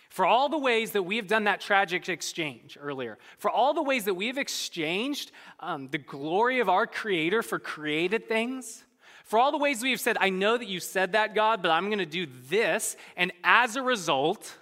[0.09, 3.83] for all the ways that we have done that tragic exchange earlier, for all the
[3.83, 8.85] ways that we have exchanged um, the glory of our Creator for created things,
[9.25, 11.71] for all the ways we have said, I know that you said that, God, but
[11.71, 12.97] I'm going to do this.
[13.17, 14.57] And as a result,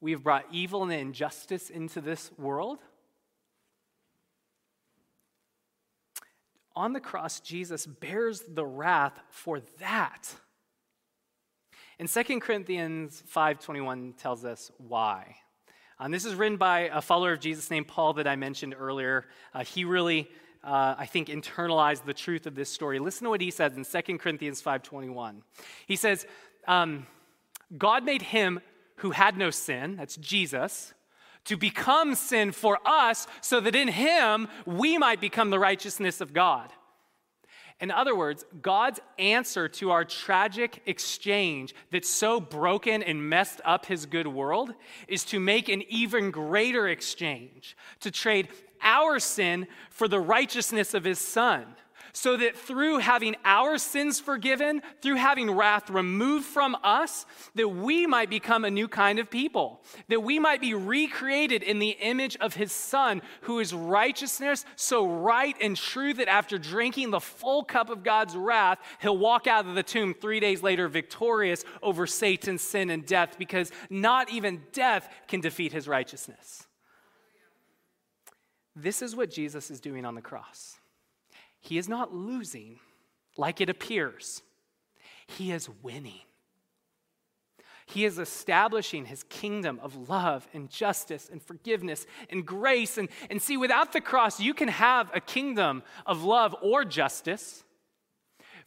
[0.00, 2.80] we have brought evil and injustice into this world.
[6.80, 10.34] On the cross, Jesus bears the wrath for that.
[11.98, 15.36] And 2 Corinthians 5.21 tells us why.
[15.98, 18.74] And um, this is written by a follower of Jesus named Paul that I mentioned
[18.78, 19.26] earlier.
[19.52, 20.30] Uh, he really,
[20.64, 22.98] uh, I think, internalized the truth of this story.
[22.98, 25.42] Listen to what he says in 2 Corinthians 5.21.
[25.86, 26.26] He says,
[26.66, 27.06] um,
[27.76, 28.58] God made him
[28.96, 30.94] who had no sin, that's Jesus,
[31.44, 36.32] to become sin for us so that in him we might become the righteousness of
[36.32, 36.72] God.
[37.80, 43.86] In other words, God's answer to our tragic exchange that's so broken and messed up
[43.86, 44.74] his good world
[45.08, 48.48] is to make an even greater exchange, to trade
[48.82, 51.64] our sin for the righteousness of his son
[52.12, 58.06] so that through having our sins forgiven, through having wrath removed from us, that we
[58.06, 62.36] might become a new kind of people, that we might be recreated in the image
[62.40, 67.64] of his son, who is righteousness, so right and true that after drinking the full
[67.64, 72.06] cup of God's wrath, he'll walk out of the tomb three days later victorious over
[72.06, 76.66] Satan's sin and death, because not even death can defeat his righteousness.
[78.74, 80.79] This is what Jesus is doing on the cross.
[81.60, 82.80] He is not losing
[83.36, 84.42] like it appears,
[85.26, 86.20] he is winning.
[87.86, 92.96] He is establishing his kingdom of love and justice and forgiveness and grace.
[92.98, 97.64] And, and see, without the cross, you can have a kingdom of love or justice.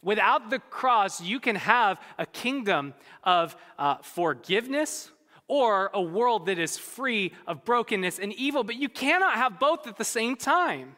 [0.02, 5.10] Without the cross, you can have a kingdom of uh, forgiveness
[5.48, 9.86] or a world that is free of brokenness and evil, but you cannot have both
[9.86, 10.96] at the same time.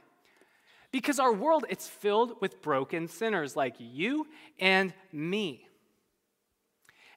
[0.96, 4.26] Because our world, it's filled with broken sinners like you
[4.58, 5.68] and me.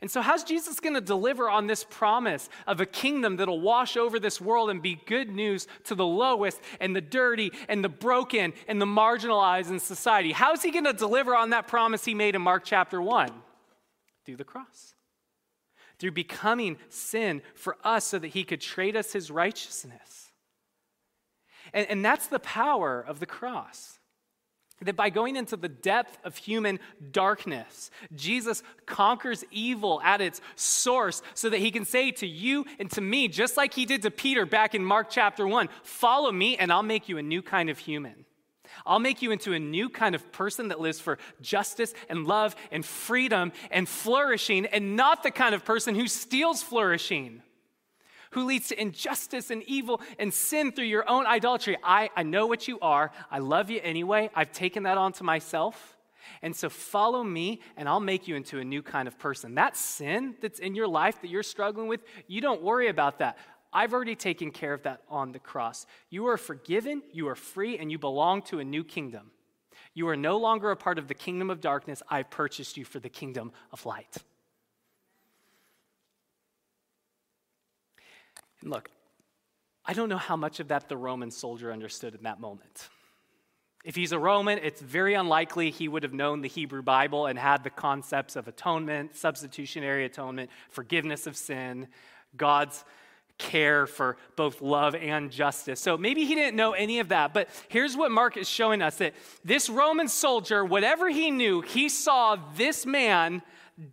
[0.02, 3.96] And so, how's Jesus going to deliver on this promise of a kingdom that'll wash
[3.96, 7.88] over this world and be good news to the lowest and the dirty and the
[7.88, 10.34] broken and the marginalized in society?
[10.34, 13.32] How's he going to deliver on that promise he made in Mark chapter 1?
[14.26, 14.94] Through the cross.
[16.00, 20.29] Through becoming sin for us so that he could trade us his righteousness.
[21.74, 24.00] And, and that's the power of the cross.
[24.82, 26.80] That by going into the depth of human
[27.12, 32.90] darkness, Jesus conquers evil at its source so that he can say to you and
[32.92, 36.56] to me, just like he did to Peter back in Mark chapter 1, follow me
[36.56, 38.26] and I'll make you a new kind of human.
[38.86, 42.56] I'll make you into a new kind of person that lives for justice and love
[42.72, 47.42] and freedom and flourishing, and not the kind of person who steals flourishing
[48.32, 51.78] who leads to injustice and evil and sin through your own idolatry.
[51.84, 53.12] I, I know what you are.
[53.32, 54.30] I love you anyway.
[54.36, 55.98] I've taken that onto myself.
[56.42, 59.56] And so follow me, and I'll make you into a new kind of person.
[59.56, 63.38] That sin that's in your life that you're struggling with, you don't worry about that.
[63.72, 65.86] I've already taken care of that on the cross.
[66.10, 69.32] You are forgiven, you are free, and you belong to a new kingdom.
[69.94, 72.02] You are no longer a part of the kingdom of darkness.
[72.10, 74.18] I've purchased you for the kingdom of light.
[78.62, 78.90] And look,
[79.86, 82.90] I don't know how much of that the Roman soldier understood in that moment.
[83.86, 87.40] If he's a Roman, it's very unlikely he would have known the Hebrew Bible and
[87.40, 91.88] had the concepts of atonement, substitutionary atonement, forgiveness of sin,
[92.36, 92.84] God's
[93.38, 95.80] care for both love and justice.
[95.80, 98.98] So maybe he didn't know any of that, but here's what Mark is showing us
[98.98, 99.14] that
[99.46, 103.42] this Roman soldier, whatever he knew, he saw this man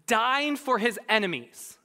[0.08, 1.75] dying for his enemies.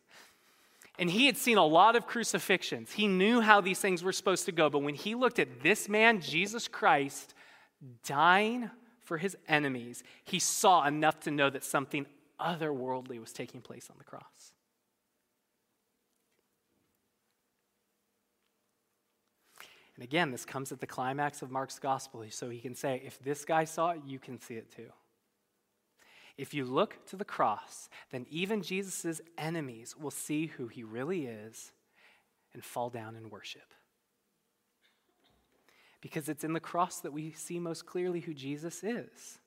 [1.01, 2.91] And he had seen a lot of crucifixions.
[2.91, 4.69] He knew how these things were supposed to go.
[4.69, 7.33] But when he looked at this man, Jesus Christ,
[8.05, 12.05] dying for his enemies, he saw enough to know that something
[12.39, 14.53] otherworldly was taking place on the cross.
[19.95, 23.17] And again, this comes at the climax of Mark's gospel, so he can say, if
[23.23, 24.91] this guy saw it, you can see it too.
[26.37, 31.25] If you look to the cross, then even Jesus' enemies will see who he really
[31.25, 31.71] is
[32.53, 33.73] and fall down and worship.
[36.01, 39.39] Because it's in the cross that we see most clearly who Jesus is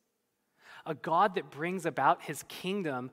[0.87, 3.11] a God that brings about his kingdom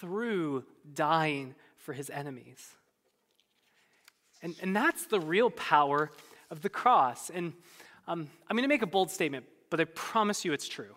[0.00, 2.74] through dying for his enemies.
[4.42, 6.10] And, and that's the real power
[6.50, 7.30] of the cross.
[7.30, 7.52] And
[8.08, 10.94] um, I'm going to make a bold statement, but I promise you it's true.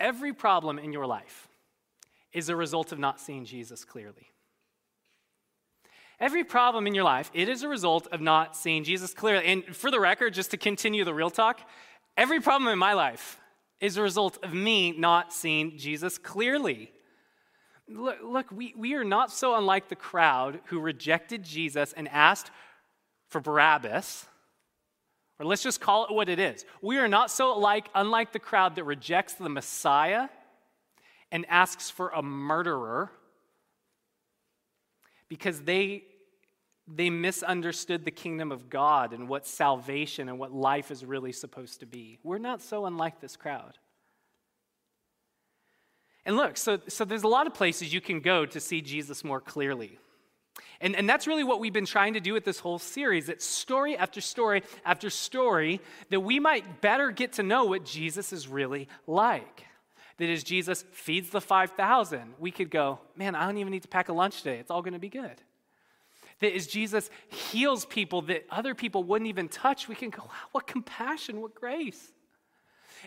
[0.00, 1.48] Every problem in your life
[2.32, 4.30] is a result of not seeing Jesus clearly.
[6.18, 9.46] Every problem in your life, it is a result of not seeing Jesus clearly.
[9.46, 11.60] And for the record, just to continue the real talk,
[12.16, 13.38] every problem in my life
[13.80, 16.92] is a result of me not seeing Jesus clearly.
[17.88, 22.50] Look, look we, we are not so unlike the crowd who rejected Jesus and asked
[23.28, 24.26] for Barabbas
[25.40, 26.66] or let's just call it what it is.
[26.82, 30.28] We are not so like, unlike the crowd that rejects the Messiah
[31.32, 33.10] and asks for a murderer
[35.30, 36.04] because they,
[36.86, 41.80] they misunderstood the kingdom of God and what salvation and what life is really supposed
[41.80, 42.18] to be.
[42.22, 43.78] We're not so unlike this crowd.
[46.26, 49.24] And look, so, so there's a lot of places you can go to see Jesus
[49.24, 49.98] more clearly.
[50.80, 53.42] And, and that's really what we've been trying to do with this whole series that
[53.42, 55.80] story after story after story,
[56.10, 59.66] that we might better get to know what Jesus is really like.
[60.18, 63.88] That as Jesus feeds the 5,000, we could go, man, I don't even need to
[63.88, 64.58] pack a lunch today.
[64.58, 65.40] It's all going to be good.
[66.40, 70.48] That as Jesus heals people that other people wouldn't even touch, we can go, wow,
[70.52, 72.12] what compassion, what grace.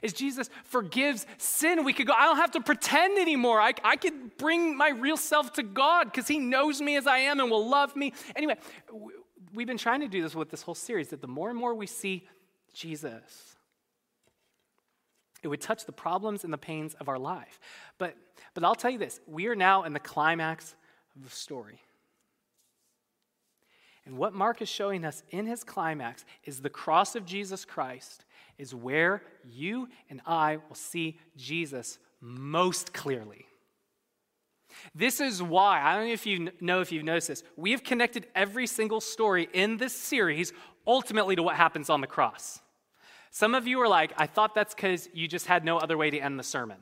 [0.01, 3.61] As Jesus forgives sin, we could go, I don't have to pretend anymore.
[3.61, 7.19] I, I could bring my real self to God because He knows me as I
[7.19, 8.13] am and will love me.
[8.35, 8.57] Anyway,
[9.53, 11.75] we've been trying to do this with this whole series that the more and more
[11.75, 12.27] we see
[12.73, 13.55] Jesus,
[15.43, 17.59] it would touch the problems and the pains of our life.
[17.97, 18.15] But,
[18.53, 20.75] but I'll tell you this we are now in the climax
[21.15, 21.81] of the story.
[24.05, 28.25] And what Mark is showing us in his climax is the cross of Jesus Christ
[28.57, 33.45] is where you and I will see Jesus most clearly.
[34.95, 37.83] This is why, I don't know if you know if you've noticed this, we have
[37.83, 40.51] connected every single story in this series
[40.87, 42.59] ultimately to what happens on the cross.
[43.31, 46.09] Some of you are like, I thought that's because you just had no other way
[46.09, 46.77] to end the sermon.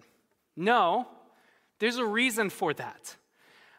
[0.56, 1.08] No,
[1.80, 3.16] there's a reason for that.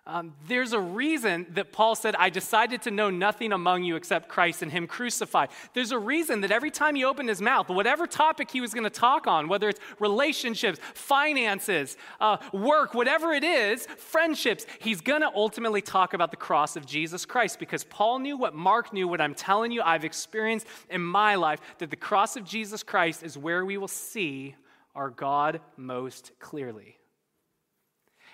[0.04, 4.28] Um, there's a reason that Paul said, I decided to know nothing among you except
[4.28, 5.50] Christ and Him crucified.
[5.74, 8.82] There's a reason that every time he opened his mouth, whatever topic he was going
[8.82, 15.20] to talk on, whether it's relationships, finances, uh, work, whatever it is, friendships, he's going
[15.20, 19.06] to ultimately talk about the cross of Jesus Christ because Paul knew what Mark knew,
[19.06, 23.22] what I'm telling you I've experienced in my life, that the cross of Jesus Christ
[23.22, 24.56] is where we will see
[24.96, 26.98] our God most clearly.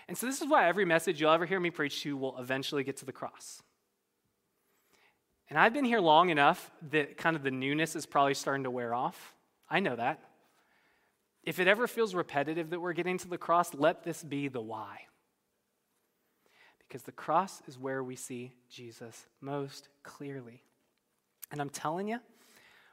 [0.09, 2.83] And so, this is why every message you'll ever hear me preach to will eventually
[2.83, 3.63] get to the cross.
[5.51, 8.71] And I've been here long enough that kind of the newness is probably starting to
[8.71, 9.35] wear off.
[9.71, 10.21] I know that.
[11.45, 14.61] If it ever feels repetitive that we're getting to the cross, let this be the
[14.61, 15.01] why.
[16.87, 20.63] Because the cross is where we see Jesus most clearly.
[21.51, 22.19] And I'm telling you,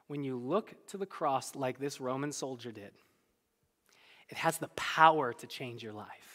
[0.08, 2.92] when you look to the cross like this Roman soldier did,
[4.30, 6.35] it has the power to change your life.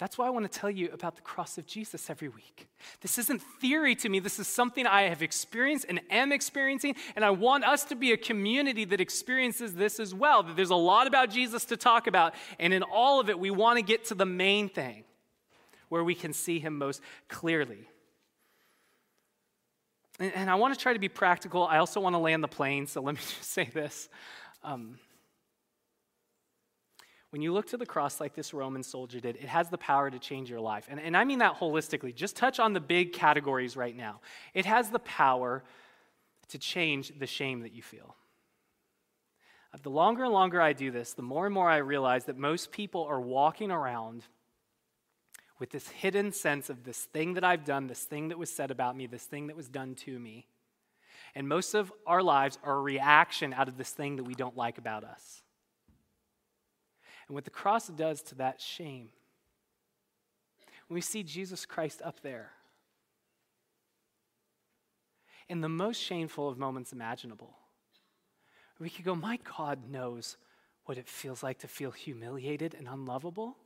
[0.00, 2.68] That's why I want to tell you about the cross of Jesus every week.
[3.02, 4.18] This isn't theory to me.
[4.18, 6.96] This is something I have experienced and am experiencing.
[7.14, 10.42] And I want us to be a community that experiences this as well.
[10.42, 12.34] That there's a lot about Jesus to talk about.
[12.58, 15.04] And in all of it, we want to get to the main thing
[15.90, 17.86] where we can see him most clearly.
[20.18, 21.66] And, and I want to try to be practical.
[21.66, 22.86] I also want to land the plane.
[22.86, 24.08] So let me just say this.
[24.64, 24.98] Um,
[27.30, 30.10] when you look to the cross like this Roman soldier did, it has the power
[30.10, 30.86] to change your life.
[30.88, 32.14] And, and I mean that holistically.
[32.14, 34.20] Just touch on the big categories right now.
[34.52, 35.62] It has the power
[36.48, 38.16] to change the shame that you feel.
[39.82, 42.72] The longer and longer I do this, the more and more I realize that most
[42.72, 44.24] people are walking around
[45.60, 48.72] with this hidden sense of this thing that I've done, this thing that was said
[48.72, 50.48] about me, this thing that was done to me.
[51.36, 54.56] And most of our lives are a reaction out of this thing that we don't
[54.56, 55.42] like about us
[57.30, 59.08] and what the cross does to that shame.
[60.88, 62.50] When we see Jesus Christ up there,
[65.48, 67.54] in the most shameful of moments imaginable,
[68.80, 70.38] we could go, My God knows
[70.86, 73.56] what it feels like to feel humiliated and unlovable.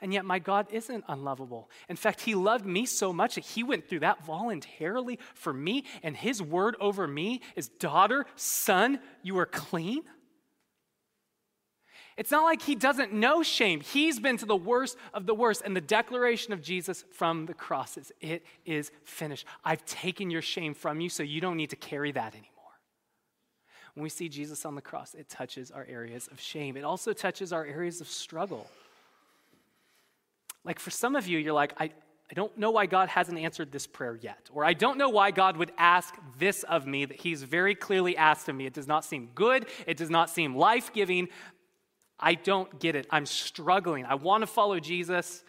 [0.00, 1.68] And yet, my God isn't unlovable.
[1.88, 5.82] In fact, He loved me so much that He went through that voluntarily for me,
[6.04, 10.04] and His word over me is daughter, son, you are clean.
[12.16, 13.80] It's not like he doesn't know shame.
[13.80, 15.62] He's been to the worst of the worst.
[15.64, 19.46] And the declaration of Jesus from the cross is it is finished.
[19.64, 22.52] I've taken your shame from you, so you don't need to carry that anymore.
[23.94, 26.76] When we see Jesus on the cross, it touches our areas of shame.
[26.76, 28.66] It also touches our areas of struggle.
[30.64, 31.84] Like for some of you, you're like, I,
[32.30, 34.50] I don't know why God hasn't answered this prayer yet.
[34.52, 38.16] Or I don't know why God would ask this of me that He's very clearly
[38.16, 38.66] asked of me.
[38.66, 39.66] It does not seem good.
[39.86, 41.28] It does not seem life giving.
[42.18, 43.06] I don't get it.
[43.10, 44.04] I'm struggling.
[44.04, 45.44] I want to follow Jesus,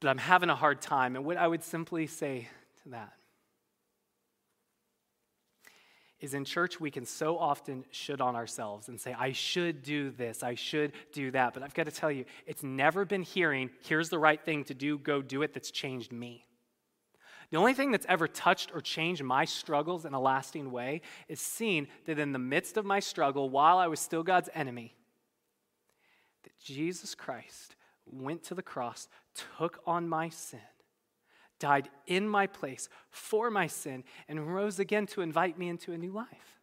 [0.00, 1.16] but I'm having a hard time.
[1.16, 2.48] And what I would simply say
[2.82, 3.12] to that
[6.20, 10.10] is in church, we can so often should on ourselves and say, I should do
[10.10, 11.54] this, I should do that.
[11.54, 14.74] But I've got to tell you, it's never been hearing, here's the right thing to
[14.74, 16.44] do, go do it, that's changed me.
[17.50, 21.40] The only thing that's ever touched or changed my struggles in a lasting way is
[21.40, 24.94] seeing that in the midst of my struggle, while I was still God's enemy,
[26.62, 29.08] Jesus Christ went to the cross,
[29.58, 30.60] took on my sin,
[31.58, 35.98] died in my place for my sin, and rose again to invite me into a
[35.98, 36.60] new life.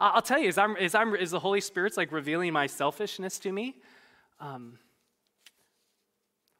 [0.00, 3.38] I'll tell you, as, I'm, as, I'm, as the Holy Spirit's like revealing my selfishness
[3.40, 3.76] to me,
[4.40, 4.78] um,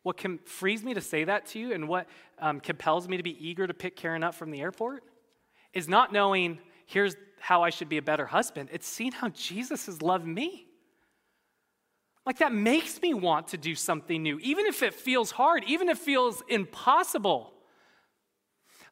[0.03, 2.07] what can, frees me to say that to you and what
[2.39, 5.03] um, compels me to be eager to pick Karen up from the airport
[5.73, 8.69] is not knowing, here's how I should be a better husband.
[8.73, 10.67] It's seeing how Jesus has loved me.
[12.27, 15.89] Like that makes me want to do something new, even if it feels hard, even
[15.89, 17.53] if it feels impossible.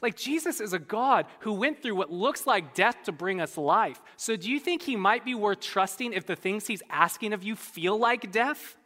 [0.02, 3.56] Like Jesus is a God who went through what looks like death to bring us
[3.56, 4.02] life.
[4.16, 7.44] So do you think he might be worth trusting if the things he's asking of
[7.44, 8.76] you feel like death?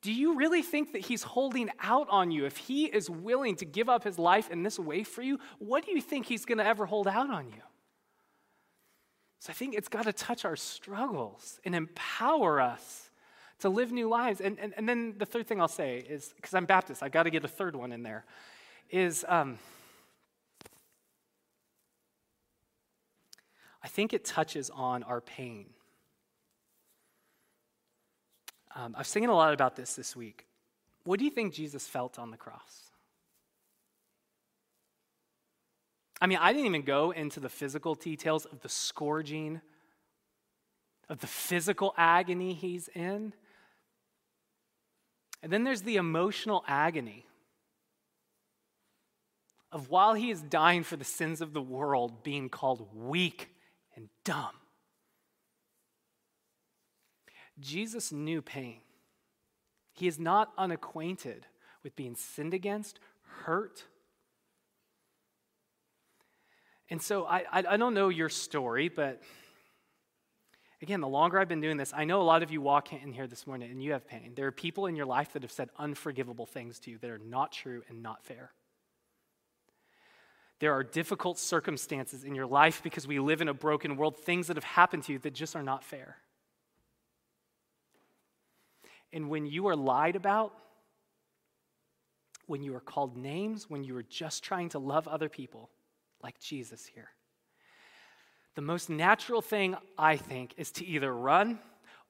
[0.00, 2.44] Do you really think that he's holding out on you?
[2.44, 5.84] If he is willing to give up his life in this way for you, what
[5.84, 7.62] do you think he's going to ever hold out on you?
[9.40, 13.07] So I think it's got to touch our struggles and empower us
[13.60, 14.40] to live new lives.
[14.40, 17.24] And, and, and then the third thing I'll say is because I'm Baptist, I've got
[17.24, 18.24] to get a third one in there,
[18.90, 19.58] is um,
[23.82, 25.66] I think it touches on our pain.
[28.74, 30.46] Um, I was thinking a lot about this this week.
[31.04, 32.90] What do you think Jesus felt on the cross?
[36.20, 39.60] I mean, I didn't even go into the physical details of the scourging,
[41.08, 43.32] of the physical agony he's in.
[45.42, 47.26] And then there's the emotional agony
[49.70, 53.50] of while he is dying for the sins of the world, being called weak
[53.94, 54.54] and dumb.
[57.60, 58.80] Jesus knew pain.
[59.92, 61.46] He is not unacquainted
[61.82, 63.00] with being sinned against,
[63.44, 63.84] hurt.
[66.88, 69.20] And so I, I, don't know your story, but
[70.80, 73.12] Again, the longer I've been doing this, I know a lot of you walk in
[73.12, 74.32] here this morning and you have pain.
[74.36, 77.18] There are people in your life that have said unforgivable things to you that are
[77.18, 78.52] not true and not fair.
[80.60, 84.46] There are difficult circumstances in your life because we live in a broken world, things
[84.48, 86.16] that have happened to you that just are not fair.
[89.12, 90.52] And when you are lied about,
[92.46, 95.70] when you are called names, when you are just trying to love other people,
[96.22, 97.10] like Jesus here,
[98.58, 101.60] the most natural thing, I think, is to either run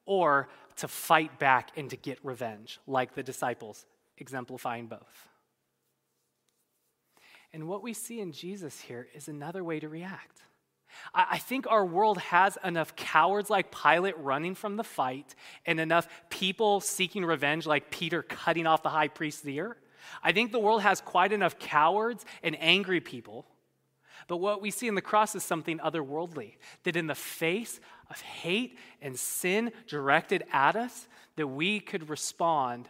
[0.07, 3.85] or to fight back and to get revenge, like the disciples,
[4.17, 5.29] exemplifying both.
[7.53, 10.41] And what we see in Jesus here is another way to react.
[11.13, 15.35] I think our world has enough cowards like Pilate running from the fight
[15.67, 19.77] and enough people seeking revenge like Peter cutting off the high priest's ear.
[20.23, 23.45] I think the world has quite enough cowards and angry people.
[24.29, 26.53] But what we see in the cross is something otherworldly.
[26.83, 27.79] That in the face
[28.11, 32.87] of hate and sin directed at us, that we could respond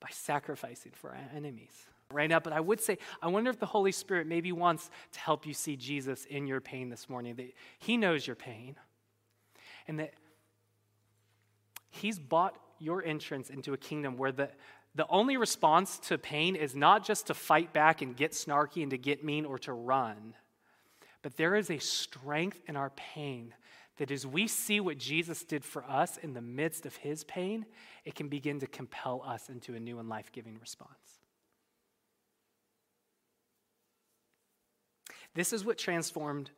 [0.00, 1.74] by sacrificing for our enemies
[2.12, 2.38] right now.
[2.38, 5.52] But I would say, I wonder if the Holy Spirit maybe wants to help you
[5.52, 8.76] see Jesus in your pain this morning, that He knows your pain,
[9.88, 10.14] and that
[11.90, 14.48] He's bought your entrance into a kingdom where the,
[14.94, 18.90] the only response to pain is not just to fight back and get snarky and
[18.90, 20.34] to get mean or to run,
[21.22, 23.54] but there is a strength in our pain
[23.96, 27.64] that as we see what Jesus did for us in the midst of his pain,
[28.04, 31.20] it can begin to compel us into a new and life giving response.
[35.34, 36.50] This is what transformed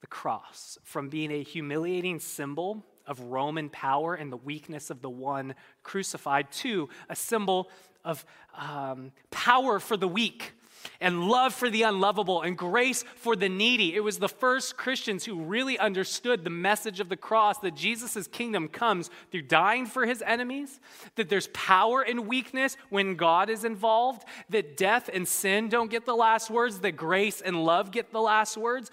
[0.00, 5.10] the cross from being a humiliating symbol of Roman power and the weakness of the
[5.10, 7.70] one crucified to a symbol
[8.04, 8.24] of
[8.56, 10.52] um, power for the weak
[11.00, 13.94] and love for the unlovable and grace for the needy.
[13.94, 18.26] It was the first Christians who really understood the message of the cross that Jesus'
[18.26, 20.80] kingdom comes through dying for his enemies,
[21.16, 26.06] that there's power in weakness when God is involved, that death and sin don't get
[26.06, 28.90] the last words, that grace and love get the last words.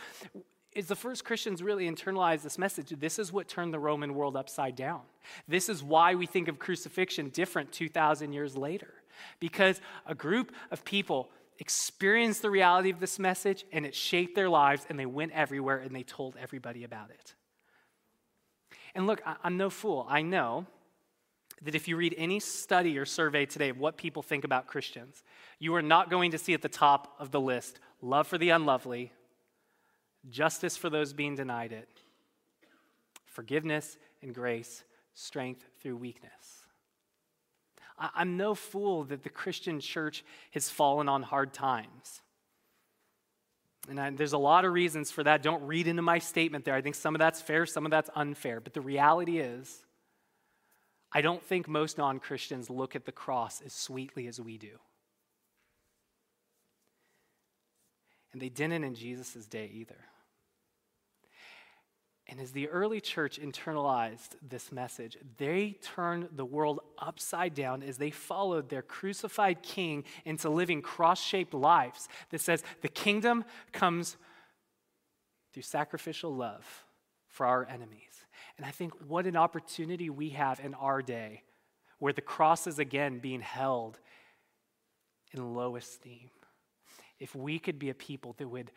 [0.79, 2.93] Is the first Christians really internalized this message?
[2.97, 5.01] This is what turned the Roman world upside down.
[5.45, 8.93] This is why we think of crucifixion different 2,000 years later.
[9.41, 14.47] Because a group of people experienced the reality of this message and it shaped their
[14.47, 17.35] lives and they went everywhere and they told everybody about it.
[18.95, 20.07] And look, I'm no fool.
[20.09, 20.65] I know
[21.61, 25.23] that if you read any study or survey today of what people think about Christians,
[25.59, 28.51] you are not going to see at the top of the list love for the
[28.51, 29.11] unlovely,
[30.29, 31.89] justice for those being denied it,
[33.25, 36.59] forgiveness and grace, strength through weakness.
[37.97, 42.21] I'm no fool that the Christian church has fallen on hard times.
[43.89, 45.43] And I, there's a lot of reasons for that.
[45.43, 46.75] Don't read into my statement there.
[46.75, 48.61] I think some of that's fair, some of that's unfair.
[48.61, 49.83] But the reality is,
[51.11, 54.79] I don't think most non Christians look at the cross as sweetly as we do.
[58.31, 59.97] And they didn't in Jesus' day either.
[62.27, 67.97] And as the early church internalized this message, they turned the world upside down as
[67.97, 74.15] they followed their crucified king into living cross shaped lives that says the kingdom comes
[75.53, 76.85] through sacrificial love
[77.27, 78.25] for our enemies.
[78.57, 81.43] And I think what an opportunity we have in our day
[81.97, 83.99] where the cross is again being held
[85.33, 86.29] in low esteem.
[87.19, 88.71] If we could be a people that would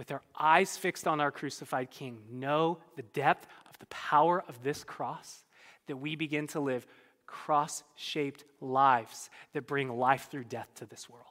[0.00, 4.62] with our eyes fixed on our crucified King, know the depth of the power of
[4.62, 5.44] this cross,
[5.88, 6.86] that we begin to live
[7.26, 11.26] cross shaped lives that bring life through death to this world.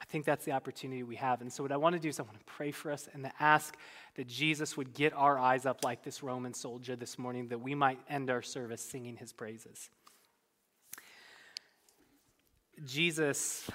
[0.00, 1.40] I think that's the opportunity we have.
[1.40, 3.24] And so, what I want to do is I want to pray for us and
[3.24, 3.76] to ask
[4.16, 7.74] that Jesus would get our eyes up like this Roman soldier this morning, that we
[7.74, 9.90] might end our service singing his praises.
[12.84, 13.70] Jesus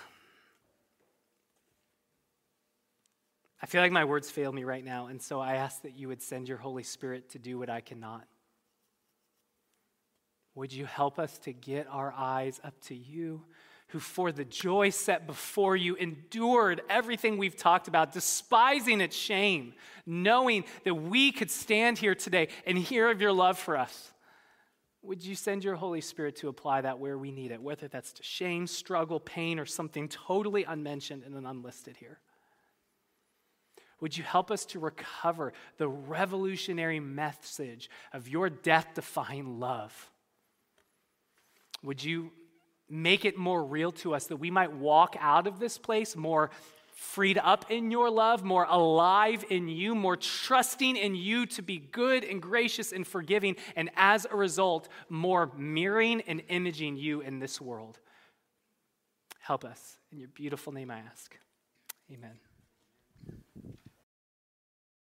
[3.62, 6.07] I feel like my words fail me right now, and so I ask that you
[6.07, 8.26] would send your Holy Spirit to do what I cannot.
[10.55, 13.43] Would you help us to get our eyes up to you,
[13.89, 19.74] who for the joy set before you endured everything we've talked about, despising its shame,
[20.05, 24.12] knowing that we could stand here today and hear of your love for us?
[25.01, 28.14] Would you send your Holy Spirit to apply that where we need it, whether that's
[28.14, 32.20] to shame, struggle, pain, or something totally unmentioned and unlisted here?
[34.02, 40.10] Would you help us to recover the revolutionary message of your death defying love?
[41.84, 42.32] Would you
[42.89, 46.50] make it more real to us that we might walk out of this place more
[47.00, 51.78] freed up in your love, more alive in you, more trusting in you to be
[51.78, 57.39] good and gracious and forgiving, and as a result, more mirroring and imaging you in
[57.39, 58.00] this world?
[59.39, 59.97] Help us.
[60.12, 61.38] In your beautiful name I ask.
[62.12, 62.49] Amen.